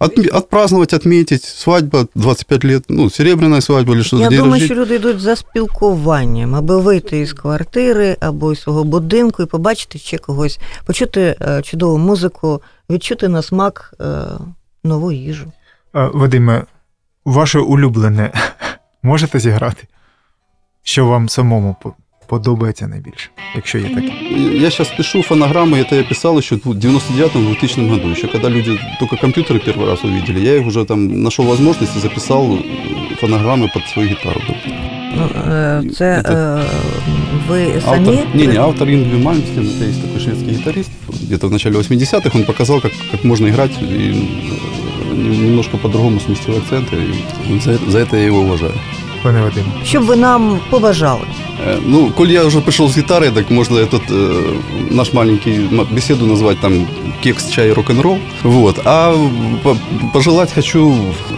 От, 0.00 0.18
отпраздновать, 0.18 0.94
отметить, 0.94 1.44
свадьба 1.44 2.06
25 2.14 2.64
лет, 2.64 2.84
ну, 2.88 3.10
серебряная 3.10 3.60
свадьба 3.60 3.94
или 3.94 4.02
что-то. 4.02 4.22
Я 4.22 4.28
день 4.28 4.38
думаю, 4.38 4.64
що 4.64 4.74
люди 4.74 4.94
йдуть 4.94 5.20
за 5.20 5.36
спілкуванням, 5.36 6.54
аби 6.54 6.80
вийти 6.80 7.20
із 7.20 7.32
квартири 7.32 8.16
або 8.20 8.52
із 8.52 8.60
свого 8.60 8.84
будинку 8.84 9.42
і 9.42 9.46
побачити 9.46 9.98
ще 9.98 10.18
когось, 10.18 10.60
почути 10.86 11.36
е, 11.40 11.62
чудову 11.62 11.98
музику, 11.98 12.62
відчути 12.90 13.28
на 13.28 13.42
смак 13.42 13.94
е, 14.00 14.04
нову 14.84 15.12
їжу. 15.12 15.52
Е, 15.94 16.10
Вадиме, 16.14 16.64
ваше 17.24 17.58
улюблене 17.58 18.32
можете 19.02 19.38
зіграти? 19.38 19.86
Що 20.82 21.06
вам 21.06 21.28
самому 21.28 21.76
подобається 22.27 22.87
найбільше, 22.87 23.29
якщо 23.55 23.77
є 23.77 23.89
таке? 23.89 24.11
Я 24.53 24.71
сейчас 24.71 24.87
пишу 24.97 25.21
фонограммы, 25.21 25.77
это 25.77 25.95
я 25.95 26.03
писал 26.03 26.37
еще 26.37 26.55
в 26.55 26.59
99-2000 26.67 27.89
году, 27.89 28.09
еще 28.09 28.27
когда 28.27 28.49
люди 28.49 28.79
только 28.99 29.15
компьютеры 29.15 29.59
первый 29.59 29.85
раз 29.85 30.03
увидели, 30.03 30.39
я 30.39 30.55
их 30.57 30.67
уже 30.67 30.85
там 30.85 31.23
нашел 31.23 31.45
возможность 31.45 31.97
и 31.97 31.99
записал 31.99 32.55
э, 32.55 32.59
фонограммы 33.21 33.69
под 33.73 33.83
свою 33.93 34.09
гитару. 34.09 34.41
Ну, 35.17 35.29
е, 35.35 35.83
це 35.97 36.23
Це- 36.25 36.33
е, 36.33 36.63
ви 37.47 37.81
самі? 37.81 38.09
Автор, 38.09 38.35
не, 38.35 38.47
не, 38.47 38.57
автор 38.57 38.89
Ингви 38.89 39.17
Мальмстен, 39.17 39.63
это 39.63 39.89
есть 39.89 40.01
такой 40.01 40.19
шведский 40.21 40.55
гитарист, 40.55 40.91
где-то 41.23 41.47
в 41.47 41.51
начале 41.51 41.77
80-х 41.77 42.37
он 42.39 42.43
показал, 42.43 42.81
как, 42.81 42.91
как 43.11 43.23
можно 43.23 43.47
играть, 43.47 43.71
и 43.81 43.85
э, 43.85 45.15
немножко 45.43 45.77
по-другому 45.77 46.19
сместил 46.19 46.53
акценты, 46.55 46.95
и 47.49 47.59
за, 47.59 47.77
за 47.91 47.99
это 47.99 48.15
я 48.17 48.25
его 48.25 48.39
уважаю. 48.39 48.73
Пане 49.23 49.41
Вадиме, 49.41 49.65
Що 49.83 49.99
б 49.99 50.03
ви 50.03 50.15
нам 50.15 50.59
побажали? 50.69 51.21
Э, 51.58 51.78
Ну, 51.84 52.10
коль 52.10 52.32
я 52.32 52.44
уже 52.44 52.60
пришел 52.60 52.88
с 52.88 52.96
гитарой, 52.96 53.30
так 53.30 53.50
можно 53.50 53.78
этот 53.78 54.02
э, 54.10 54.56
наш 54.90 55.12
маленький 55.12 55.68
беседу 55.90 56.26
назвать 56.26 56.60
там 56.60 56.86
кекс, 57.22 57.48
чай, 57.48 57.72
рок-н-ролл. 57.72 58.18
Вот. 58.42 58.78
А 58.84 59.14
по- 59.64 59.76
пожелать 60.12 60.52
хочу, 60.52 60.94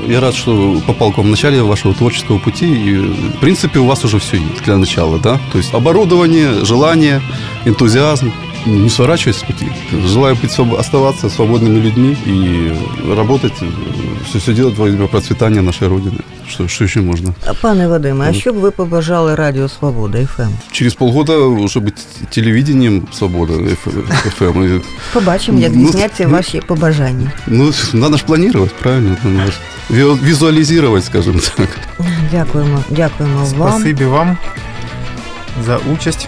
я 0.08 0.20
рад, 0.20 0.34
что 0.34 0.80
попал 0.86 1.12
к 1.12 1.18
вам 1.18 1.26
в 1.26 1.30
начале 1.30 1.62
вашего 1.62 1.94
творческого 1.94 2.38
пути. 2.38 2.66
И, 2.66 2.96
в 2.96 3.38
принципе, 3.40 3.78
у 3.80 3.86
вас 3.86 4.04
уже 4.04 4.18
все 4.18 4.36
есть 4.36 4.62
для 4.64 4.76
начала, 4.76 5.18
да? 5.18 5.40
То 5.52 5.58
есть 5.58 5.74
оборудование, 5.74 6.64
желание, 6.64 7.20
энтузиазм. 7.64 8.32
Не 8.65 8.89
сворачивайтесь 8.89 9.41
с 9.41 9.43
пути. 9.45 9.67
Желаю 10.07 10.35
быть, 10.35 10.49
своб- 10.59 10.79
оставаться 10.79 11.29
свободными 11.29 11.79
людьми 11.79 12.17
и 12.25 12.73
работать, 13.15 13.53
все, 14.29 14.39
все 14.39 14.53
делать 14.53 14.77
во 14.77 14.89
имя 14.89 15.07
процветания 15.07 15.61
нашей 15.61 15.87
Родины. 15.87 16.17
Что, 16.49 16.67
что 16.67 16.83
еще 16.83 17.01
можно? 17.01 17.33
Пане 17.61 17.87
Вадиме, 17.87 18.25
а 18.29 18.33
що 18.33 18.53
б 18.53 18.55
ви 18.55 18.71
побажали 18.71 19.35
Радіо 19.35 19.69
Свобода 19.69 20.25
ФМ? 20.25 20.49
Через 20.71 20.93
полгода 20.93 21.37
уже 21.37 21.79
быть 21.79 22.05
телевидением 22.29 23.07
свобода 23.13 23.53
ФМ. 24.37 24.63
И, 24.63 24.81
Побачимо, 25.13 25.59
як 25.59 25.71
Ну, 25.75 25.81
здійсняться 25.87 26.23
ну, 26.27 26.29
ваші 26.33 26.61
побажання. 26.67 27.31
Ну, 27.47 27.73
надо 27.93 28.17
же 28.17 28.23
планировать, 28.25 28.73
правильно? 28.75 29.17
Надо 29.23 29.51
ж 29.51 29.57
ви- 29.89 30.13
визуализировать, 30.13 31.05
скажем 31.05 31.39
так. 31.57 31.69
Дякуємо, 32.31 32.79
дякуємо 32.89 33.37
вам. 33.57 33.71
спасибі 33.71 34.05
вам 34.05 34.37
за 35.65 35.77
участь, 35.93 36.27